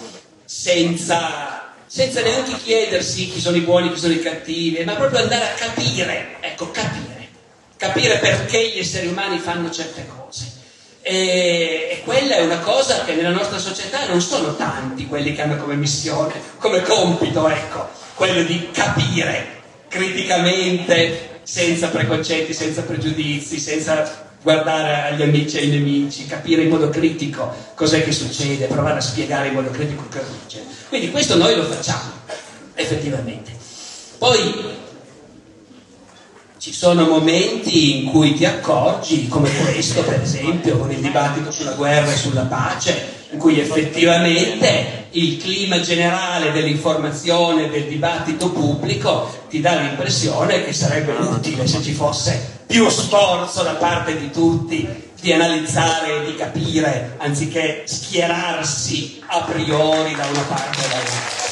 [0.45, 5.45] senza, senza neanche chiedersi chi sono i buoni, chi sono i cattivi, ma proprio andare
[5.45, 7.29] a capire, ecco, capire,
[7.77, 10.57] capire perché gli esseri umani fanno certe cose.
[11.01, 15.43] E, e, quella è una cosa che nella nostra società non sono tanti quelli che
[15.43, 19.58] hanno come missione, come compito, ecco, quello di capire
[19.89, 26.89] criticamente, senza preconcetti, senza pregiudizi, senza guardare agli amici e ai nemici, capire in modo
[26.91, 30.67] critico cos'è che succede, provare a spiegare in modo critico cosa succede.
[30.89, 32.13] Quindi questo noi lo facciamo,
[32.75, 33.57] effettivamente.
[34.19, 34.77] Poi
[36.59, 41.73] ci sono momenti in cui ti accorgi, come questo per esempio, con il dibattito sulla
[41.73, 49.61] guerra e sulla pace, in cui effettivamente il clima generale dell'informazione, del dibattito pubblico ti
[49.61, 55.33] dà l'impressione che sarebbe utile se ci fosse più sforzo da parte di tutti di
[55.33, 61.47] analizzare e di capire anziché schierarsi a priori da una parte o dall'altra.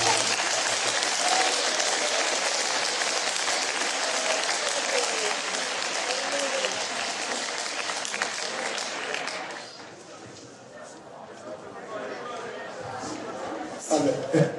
[13.78, 14.28] Salve.
[14.30, 14.50] Eh.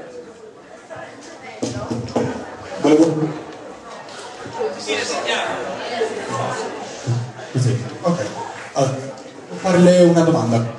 [2.82, 3.30] Volevo...
[4.78, 5.56] Sì, sentiamo.
[7.52, 8.26] Così, ok.
[8.74, 8.96] Allora,
[9.78, 10.76] farle una domanda.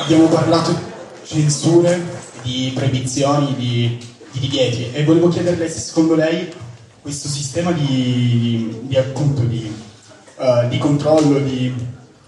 [0.00, 0.80] Abbiamo parlato di
[1.24, 2.00] censure,
[2.42, 3.98] di proibizioni, di,
[4.30, 6.52] di divieti e volevo chiederle se secondo lei
[7.02, 9.72] questo sistema di, di appunto di,
[10.36, 11.74] uh, controllo, di,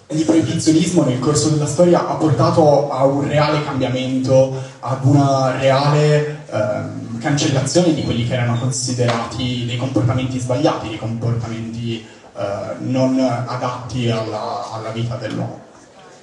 [0.08, 6.40] di, proibizionismo nel corso della storia ha portato a un reale cambiamento, ad una reale
[6.50, 12.40] uh, cancellazione di quelli che erano considerati dei comportamenti sbagliati, dei comportamenti uh,
[12.78, 15.60] non adatti alla, alla vita dell'uomo.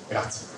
[0.07, 0.53] Grazie.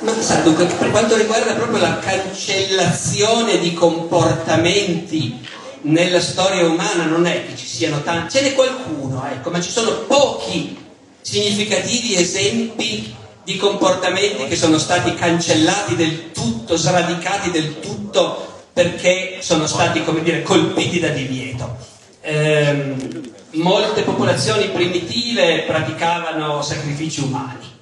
[0.00, 5.40] Ma sa, dunque, per quanto riguarda proprio la cancellazione di comportamenti
[5.84, 9.70] nella storia umana, non è che ci siano tanti, ce n'è qualcuno, ecco, ma ci
[9.70, 10.76] sono pochi
[11.20, 19.66] significativi esempi di comportamenti che sono stati cancellati del tutto, sradicati del tutto perché sono
[19.66, 21.76] stati, come dire, colpiti da divieto.
[22.22, 27.72] Ehm, molte popolazioni primitive praticavano sacrifici umani.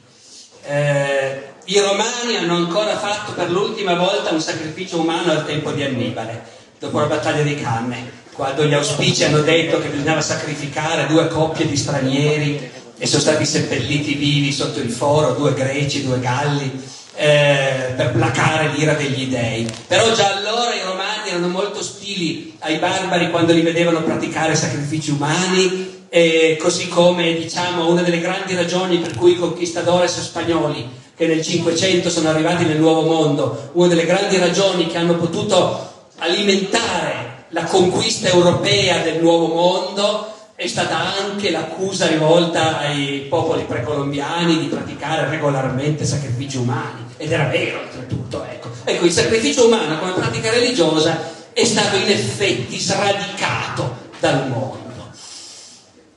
[0.64, 5.82] Eh, I romani hanno ancora fatto per l'ultima volta un sacrificio umano al tempo di
[5.84, 6.44] Annibale,
[6.82, 11.68] dopo la battaglia di Canne, quando gli auspici hanno detto che bisognava sacrificare due coppie
[11.68, 16.82] di stranieri e sono stati seppelliti vivi sotto il foro, due greci, due galli
[17.14, 19.64] eh, per placare l'ira degli dei.
[19.86, 25.12] Però già allora i romani erano molto ostili ai barbari quando li vedevano praticare sacrifici
[25.12, 31.28] umani, eh, così come diciamo una delle grandi ragioni per cui i conquistadores spagnoli che
[31.28, 35.90] nel 500 sono arrivati nel Nuovo Mondo, una delle grandi ragioni che hanno potuto
[36.22, 44.58] alimentare la conquista europea del Nuovo Mondo è stata anche l'accusa rivolta ai popoli precolombiani
[44.58, 47.04] di praticare regolarmente sacrifici umani.
[47.16, 48.44] Ed era vero, oltretutto.
[48.44, 48.70] Ecco.
[48.84, 54.80] ecco, il sacrificio umano come pratica religiosa è stato in effetti sradicato dal mondo.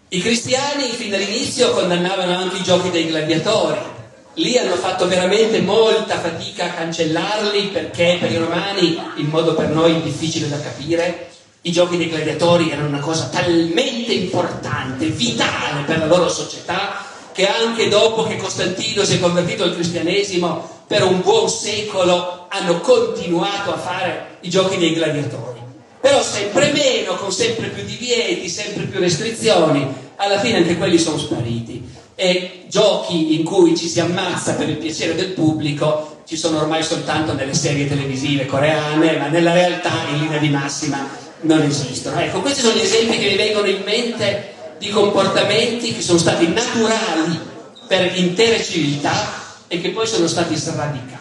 [0.10, 3.80] I cristiani fin dall'inizio condannavano anche i giochi dei gladiatori.
[4.36, 9.70] Lì hanno fatto veramente molta fatica a cancellarli perché per i romani, in modo per
[9.70, 11.30] noi difficile da capire,
[11.62, 17.48] i giochi dei gladiatori erano una cosa talmente importante, vitale per la loro società, che
[17.48, 23.74] anche dopo che Costantino si è convertito al cristianesimo, per un buon secolo hanno continuato
[23.74, 25.62] a fare i giochi dei gladiatori.
[26.02, 31.18] Però sempre meno, con sempre più divieti, sempre più restrizioni, alla fine anche quelli sono
[31.18, 31.95] spariti.
[32.16, 36.82] E giochi in cui ci si ammazza per il piacere del pubblico ci sono ormai
[36.82, 41.08] soltanto nelle serie televisive coreane, ma nella realtà in linea di massima
[41.42, 42.20] non esistono.
[42.20, 46.48] Ecco, questi sono gli esempi che mi vengono in mente di comportamenti che sono stati
[46.48, 47.40] naturali
[47.88, 51.15] per intere civiltà e che poi sono stati sradicati.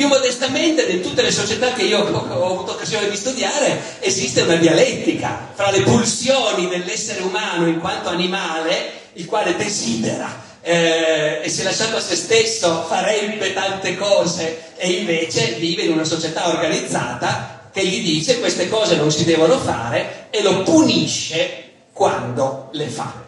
[0.00, 4.56] Più modestamente, in tutte le società che io ho avuto occasione di studiare, esiste una
[4.56, 11.64] dialettica fra le pulsioni dell'essere umano in quanto animale, il quale desidera eh, e se
[11.64, 17.84] lasciato a se stesso farebbe tante cose e invece vive in una società organizzata che
[17.84, 23.19] gli dice queste cose non si devono fare e lo punisce quando le fa.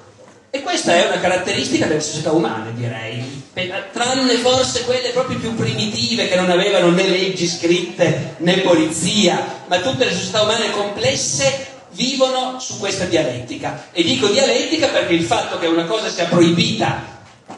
[0.55, 3.43] E questa è una caratteristica delle società umane, direi,
[3.91, 9.81] tranne forse quelle proprio più primitive che non avevano né leggi scritte né polizia, ma
[9.81, 13.87] tutte le società umane complesse vivono su questa dialettica.
[13.93, 17.03] E dico dialettica perché il fatto che una cosa sia proibita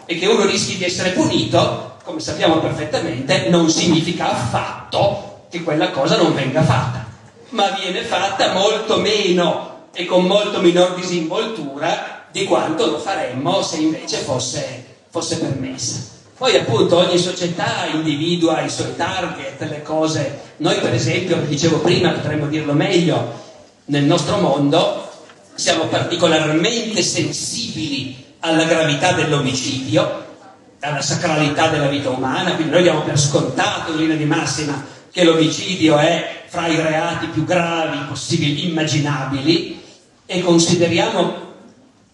[0.04, 5.90] e che uno rischi di essere punito, come sappiamo perfettamente, non significa affatto che quella
[5.90, 7.04] cosa non venga fatta,
[7.48, 13.76] ma viene fatta molto meno e con molto minor disinvoltura di quanto lo faremmo se
[13.76, 16.00] invece fosse, fosse permessa.
[16.36, 20.40] Poi appunto ogni società individua i suoi target, le cose.
[20.56, 23.40] Noi per esempio, dicevo prima, potremmo dirlo meglio,
[23.84, 25.08] nel nostro mondo
[25.54, 30.24] siamo particolarmente sensibili alla gravità dell'omicidio,
[30.80, 35.22] alla sacralità della vita umana, quindi noi diamo per scontato in linea di massima che
[35.22, 39.80] l'omicidio è fra i reati più gravi possibili, immaginabili,
[40.26, 41.43] e consideriamo,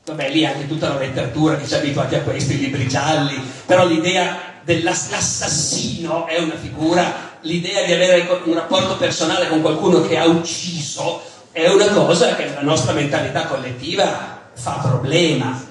[0.04, 3.40] vabbè lì anche tutta la letteratura che ci ha abituati a questo, i libri gialli,
[3.66, 10.18] però l'idea dell'assassino è una figura, l'idea di avere un rapporto personale con qualcuno che
[10.18, 11.22] ha ucciso
[11.52, 15.68] è una cosa che nella nostra mentalità collettiva fa problema.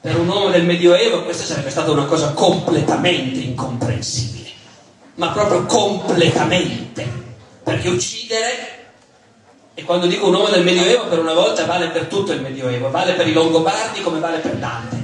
[0.00, 4.50] Per un uomo del Medioevo questa sarebbe stata una cosa completamente incomprensibile,
[5.14, 7.06] ma proprio completamente,
[7.62, 8.71] perché uccidere,
[9.74, 12.90] e quando dico un uomo del Medioevo per una volta vale per tutto il Medioevo,
[12.90, 14.96] vale per i Longobardi come vale per Dante,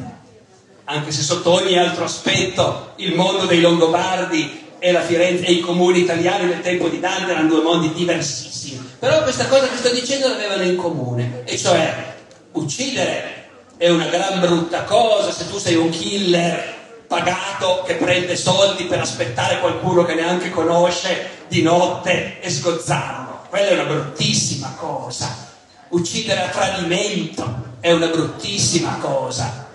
[0.84, 6.00] anche se sotto ogni altro aspetto il mondo dei Longobardi e, Firenze, e i comuni
[6.00, 8.90] italiani nel tempo di Dante erano due mondi diversissimi.
[8.98, 12.14] Però questa cosa che sto dicendo l'avevano in comune, e cioè
[12.52, 13.46] uccidere
[13.76, 16.76] è una gran brutta cosa se tu sei un killer
[17.06, 23.27] pagato che prende soldi per aspettare qualcuno che neanche conosce di notte e sgozzarlo.
[23.48, 25.46] Quella è una bruttissima cosa.
[25.88, 29.66] Uccidere a tradimento è una bruttissima cosa.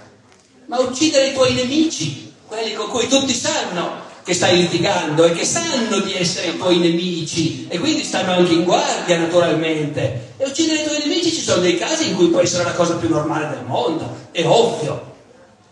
[0.67, 5.43] Ma uccidere i tuoi nemici, quelli con cui tutti sanno che stai litigando e che
[5.43, 10.33] sanno di essere i tuoi nemici e quindi stanno anche in guardia naturalmente.
[10.37, 12.95] E uccidere i tuoi nemici ci sono dei casi in cui può essere la cosa
[12.95, 15.11] più normale del mondo, è ovvio.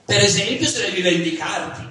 [0.06, 1.90] Per esempio se devi vendicarti.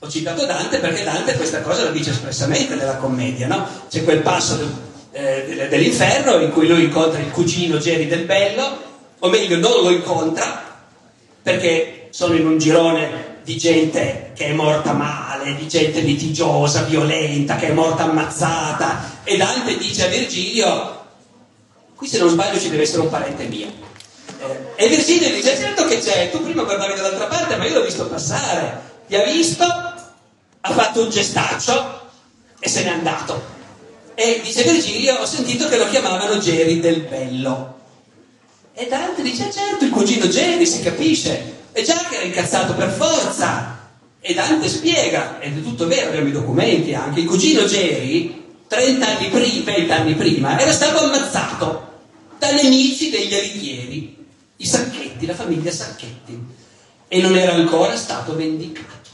[0.00, 3.64] Ho citato Dante perché Dante questa cosa la dice espressamente nella commedia, no?
[3.88, 4.74] C'è quel passo del,
[5.12, 9.90] eh, dell'inferno in cui lui incontra il cugino Geri del Bello, o meglio non lo
[9.90, 10.70] incontra
[11.42, 17.56] perché sono in un girone di gente che è morta male, di gente litigiosa, violenta,
[17.56, 19.20] che è morta ammazzata.
[19.24, 21.04] E Dante dice a Virgilio,
[21.94, 23.68] qui se non sbaglio ci deve essere un parente mio.
[24.38, 27.84] Eh, e Virgilio dice, certo che c'è, tu prima guardavi dall'altra parte, ma io l'ho
[27.84, 28.90] visto passare.
[29.08, 32.00] Ti ha visto, ha fatto un gestaccio
[32.60, 33.60] e se n'è andato.
[34.14, 37.80] E dice Virgilio, ho sentito che lo chiamavano Geri del Bello.
[38.74, 42.90] E Dante dice, certo, il cugino Geri, si capisce e già che era incazzato per
[42.90, 43.90] forza.
[44.20, 49.06] E Dante spiega, ed è tutto vero, abbiamo i documenti anche, il cugino Geri, 30
[49.06, 51.90] anni prima, 20 anni prima, era stato ammazzato
[52.38, 54.16] da nemici degli alighieri,
[54.56, 56.38] i Sacchetti, la famiglia Sacchetti,
[57.08, 59.10] e non era ancora stato vendicato.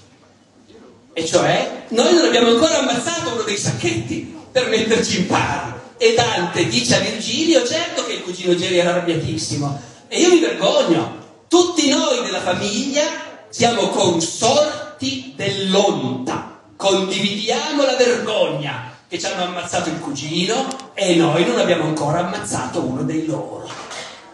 [1.14, 5.72] E cioè, noi non abbiamo ancora ammazzato uno dei Sacchetti per metterci in pari.
[5.96, 10.38] E Dante dice a Virgilio, certo che il cugino Geri era arrabbiatissimo, e io mi
[10.38, 11.16] vergogno,
[11.48, 13.02] tutti noi della famiglia
[13.48, 21.58] siamo consorti dell'onta, condividiamo la vergogna che ci hanno ammazzato il cugino e noi non
[21.58, 23.68] abbiamo ancora ammazzato uno dei loro.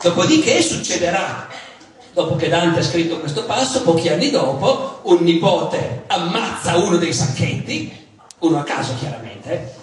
[0.03, 1.49] Dopodiché succederà,
[2.13, 7.13] dopo che Dante ha scritto questo passo, pochi anni dopo, un nipote ammazza uno dei
[7.13, 8.07] sacchetti,
[8.41, 9.83] uno a caso chiaramente,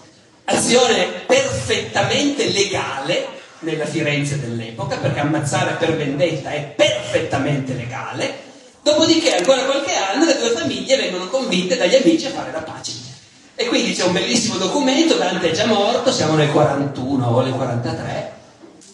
[0.52, 8.50] azione perfettamente legale nella Firenze dell'epoca, perché ammazzare per vendetta è perfettamente legale,
[8.82, 12.92] dopodiché ancora qualche anno le due famiglie vengono convinte dagli amici a fare la pace.
[13.56, 17.54] E quindi c'è un bellissimo documento, Dante è già morto, siamo nel 41 o nel
[17.54, 18.34] 43,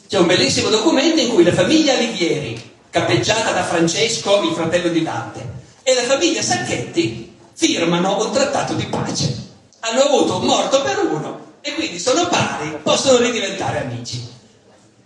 [0.09, 5.03] c'è un bellissimo documento in cui la famiglia Alighieri, capeggiata da Francesco, il fratello di
[5.03, 9.45] Dante, e la famiglia Sacchetti firmano un trattato di pace.
[9.79, 14.25] Hanno avuto un morto per uno e quindi sono pari, possono ridiventare amici.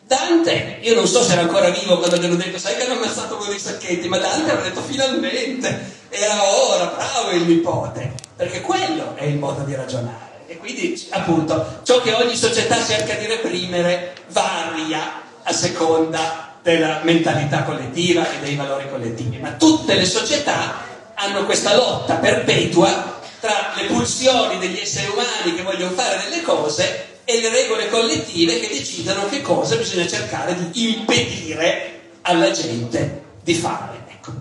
[0.05, 3.01] Dante, io non so se era ancora vivo quando gli hanno detto, sai che hanno
[3.01, 8.61] ammazzato uno dei sacchetti, ma Dante aveva detto finalmente, era ora, bravo il nipote, perché
[8.61, 10.29] quello è il modo di ragionare.
[10.45, 17.63] E quindi, appunto, ciò che ogni società cerca di reprimere varia a seconda della mentalità
[17.63, 20.75] collettiva e dei valori collettivi, ma tutte le società
[21.15, 27.07] hanno questa lotta perpetua tra le pulsioni degli esseri umani che vogliono fare delle cose
[27.26, 33.55] e le regole collettive che decidono che cosa bisogna cercare di impedire alla gente di
[33.55, 34.03] fare.
[34.09, 34.31] Ecco.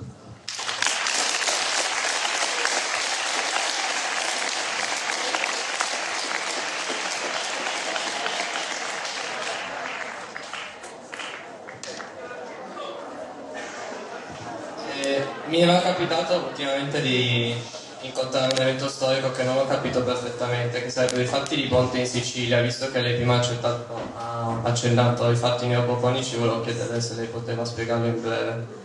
[15.01, 20.83] Eh, mi era capitato ultimamente di incontrare un evento storico che non ho capito perfettamente,
[20.83, 25.37] che sarebbero i fatti di Ponte in Sicilia, visto che lei prima ha, accennato i
[25.37, 28.79] fatti neopoponici, volevo chiedere se lei poteva spiegarlo in breve.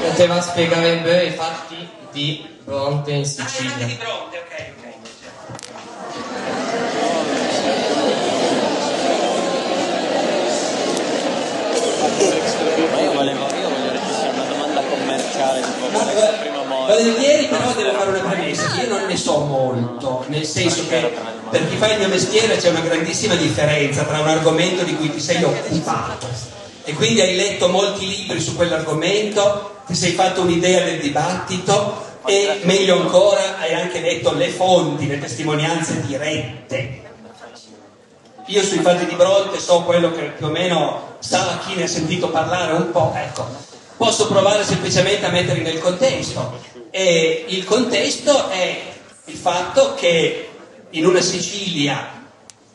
[0.00, 3.84] Poteva spiegare in breve i fatti di Bronte in Sicilia.
[3.84, 4.81] Ah, di Bronte, ok.
[16.92, 21.10] Volentieri però devo fare una premessa, io non ne so molto, nel senso che
[21.48, 25.10] per chi fa il mio mestiere c'è una grandissima differenza tra un argomento di cui
[25.10, 26.28] ti sei occupato
[26.84, 32.60] e quindi hai letto molti libri su quell'argomento, ti sei fatto un'idea del dibattito, e
[32.64, 37.00] meglio ancora hai anche letto le fonti, le testimonianze dirette.
[38.46, 41.88] Io sui fatti di Bronte so quello che più o meno sa chi ne ha
[41.88, 43.46] sentito parlare un po', ecco,
[43.96, 46.71] posso provare semplicemente a metterli nel contesto.
[46.94, 48.82] E il contesto è
[49.24, 50.48] il fatto che
[50.90, 52.20] in una Sicilia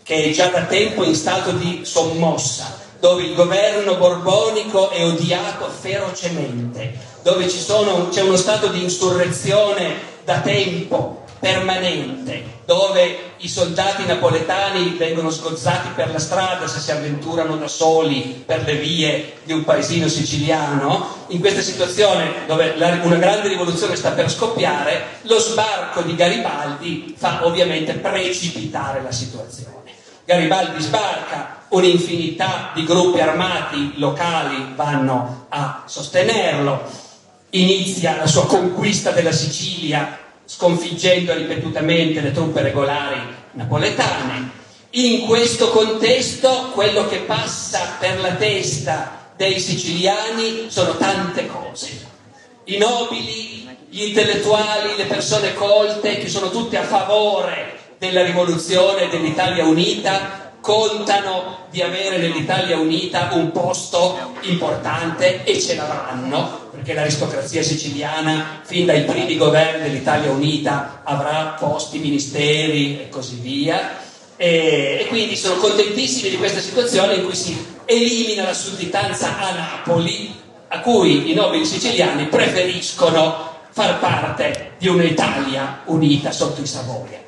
[0.02, 5.70] che è già da tempo in stato di sommossa, dove il governo borbonico è odiato
[5.70, 14.98] ferocemente, dove sono, c'è uno stato di insurrezione da tempo permanente, dove i soldati napoletani
[14.98, 19.64] vengono sgozzati per la strada se si avventurano da soli per le vie di un
[19.64, 26.14] paesino siciliano, in questa situazione dove una grande rivoluzione sta per scoppiare, lo sbarco di
[26.14, 29.94] Garibaldi fa ovviamente precipitare la situazione.
[30.26, 36.84] Garibaldi sbarca, un'infinità di gruppi armati locali vanno a sostenerlo,
[37.52, 43.20] inizia la sua conquista della Sicilia sconfiggendo ripetutamente le truppe regolari
[43.52, 44.50] napoletane.
[44.92, 52.06] In questo contesto quello che passa per la testa dei siciliani sono tante cose.
[52.64, 59.66] I nobili, gli intellettuali, le persone colte che sono tutte a favore della rivoluzione dell'Italia
[59.66, 68.62] unita contano di avere nell'Italia unita un posto importante e ce l'avranno, perché l'aristocrazia siciliana
[68.64, 73.98] fin dai primi governi dell'Italia unita avrà posti, ministeri e così via.
[74.36, 79.56] E, e quindi sono contentissimi di questa situazione in cui si elimina la sudditanza a
[79.56, 80.36] Napoli,
[80.68, 87.20] a cui i nobili siciliani preferiscono far parte di un'Italia unita sotto i Savoia.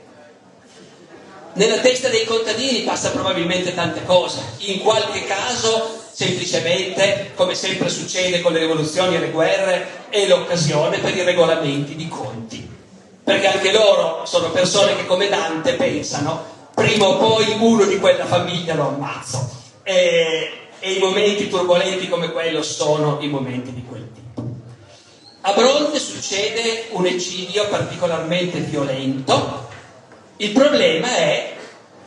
[1.54, 8.42] Nella testa dei contadini passa probabilmente tante cose, in qualche caso semplicemente, come sempre succede
[8.42, 12.70] con le rivoluzioni e le guerre, è l'occasione per i regolamenti di conti.
[13.24, 16.44] Perché anche loro sono persone che come Dante pensano,
[16.76, 19.50] prima o poi uno di quella famiglia lo ammazzo.
[19.84, 24.44] E, e i momenti turbolenti come quello sono i momenti di quel tipo.
[25.40, 29.70] A Bronte succede un eccidio particolarmente violento,
[30.36, 31.54] il problema è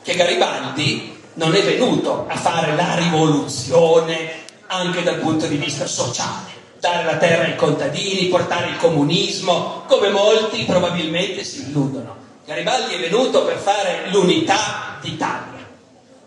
[0.03, 6.51] che Garibaldi non è venuto a fare la rivoluzione anche dal punto di vista sociale,
[6.81, 12.17] dare la terra ai contadini, portare il comunismo, come molti probabilmente si illudono.
[12.45, 15.51] Garibaldi è venuto per fare l'unità d'Italia.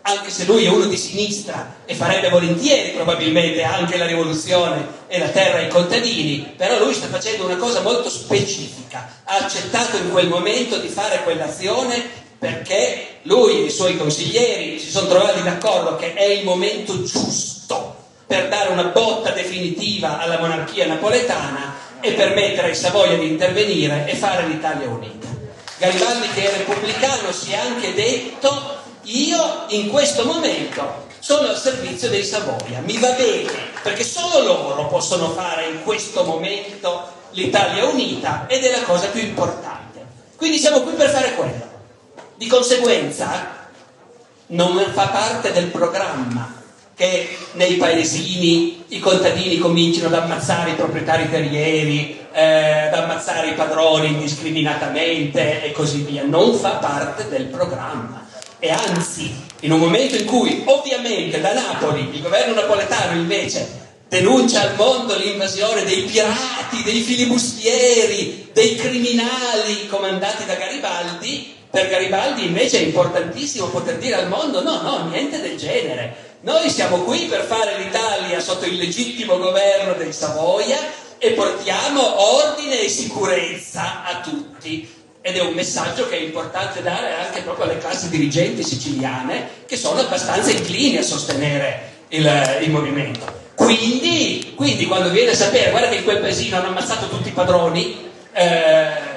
[0.07, 5.17] Anche se lui è uno di sinistra e farebbe volentieri probabilmente anche la rivoluzione e
[5.17, 10.11] la terra ai contadini, però lui sta facendo una cosa molto specifica, ha accettato in
[10.11, 15.95] quel momento di fare quell'azione perché lui e i suoi consiglieri si sono trovati d'accordo
[15.95, 17.95] che è il momento giusto
[18.27, 24.15] per dare una botta definitiva alla monarchia napoletana e permettere ai Savoia di intervenire e
[24.15, 25.27] fare l'Italia unita.
[25.79, 32.09] Garibaldi che è repubblicano si è anche detto io in questo momento sono al servizio
[32.09, 33.51] dei Savoia, mi va bene,
[33.81, 39.21] perché solo loro possono fare in questo momento l'Italia unita ed è la cosa più
[39.21, 40.05] importante.
[40.35, 41.74] Quindi siamo qui per fare quello.
[42.37, 43.67] Di conseguenza
[44.47, 46.61] non fa parte del programma
[46.93, 53.53] che nei paesini i contadini cominciano ad ammazzare i proprietari terrieri, eh, ad ammazzare i
[53.53, 56.23] padroni indiscriminatamente e così via.
[56.23, 58.27] Non fa parte del programma
[58.59, 64.61] e anzi, in un momento in cui ovviamente da Napoli il governo napoletano invece denuncia
[64.61, 72.77] al mondo l'invasione dei pirati, dei filibustieri, dei criminali comandati da Garibaldi, per Garibaldi invece
[72.77, 76.37] è importantissimo poter dire al mondo no, no, niente del genere.
[76.39, 80.77] Noi siamo qui per fare l'Italia sotto il legittimo governo dei Savoia
[81.17, 84.89] e portiamo ordine e sicurezza a tutti
[85.19, 89.75] ed è un messaggio che è importante dare anche proprio alle classi dirigenti siciliane che
[89.75, 93.43] sono abbastanza inclini a sostenere il, il movimento.
[93.53, 97.33] Quindi, quindi, quando viene a sapere, guarda che in quel paesino hanno ammazzato tutti i
[97.33, 99.14] padroni, eh,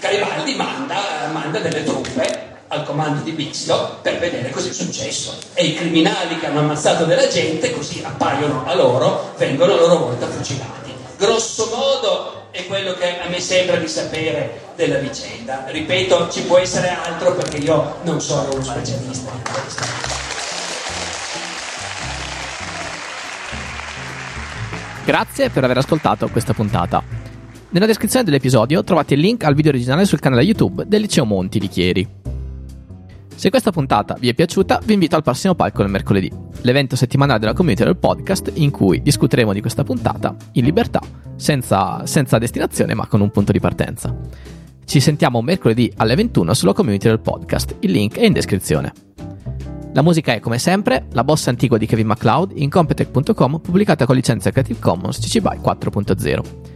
[0.00, 5.66] Garibaldi manda, manda delle truppe al comando di Bixio per vedere cosa è successo e
[5.66, 10.26] i criminali che hanno ammazzato della gente così appaiono a loro, vengono a loro volta
[10.26, 10.92] fucilati.
[11.16, 15.64] Grosso modo è quello che a me sembra di sapere della vicenda.
[15.68, 19.84] Ripeto, ci può essere altro perché io non sono uno specialista in questo.
[25.04, 27.25] Grazie per aver ascoltato questa puntata.
[27.76, 31.58] Nella descrizione dell'episodio trovate il link al video originale sul canale YouTube del Liceo Monti
[31.58, 32.08] di Chieri.
[33.34, 36.32] Se questa puntata vi è piaciuta, vi invito al prossimo palco del mercoledì,
[36.62, 41.02] l'evento settimanale della community del podcast in cui discuteremo di questa puntata in libertà,
[41.36, 44.16] senza, senza destinazione ma con un punto di partenza.
[44.82, 48.90] Ci sentiamo mercoledì alle 21 sulla community del podcast, il link è in descrizione.
[49.92, 54.14] La musica è come sempre La bossa antigua di Kevin MacLeod in Competech.com pubblicata con
[54.14, 56.75] licenza Creative Commons CC BY 4.0.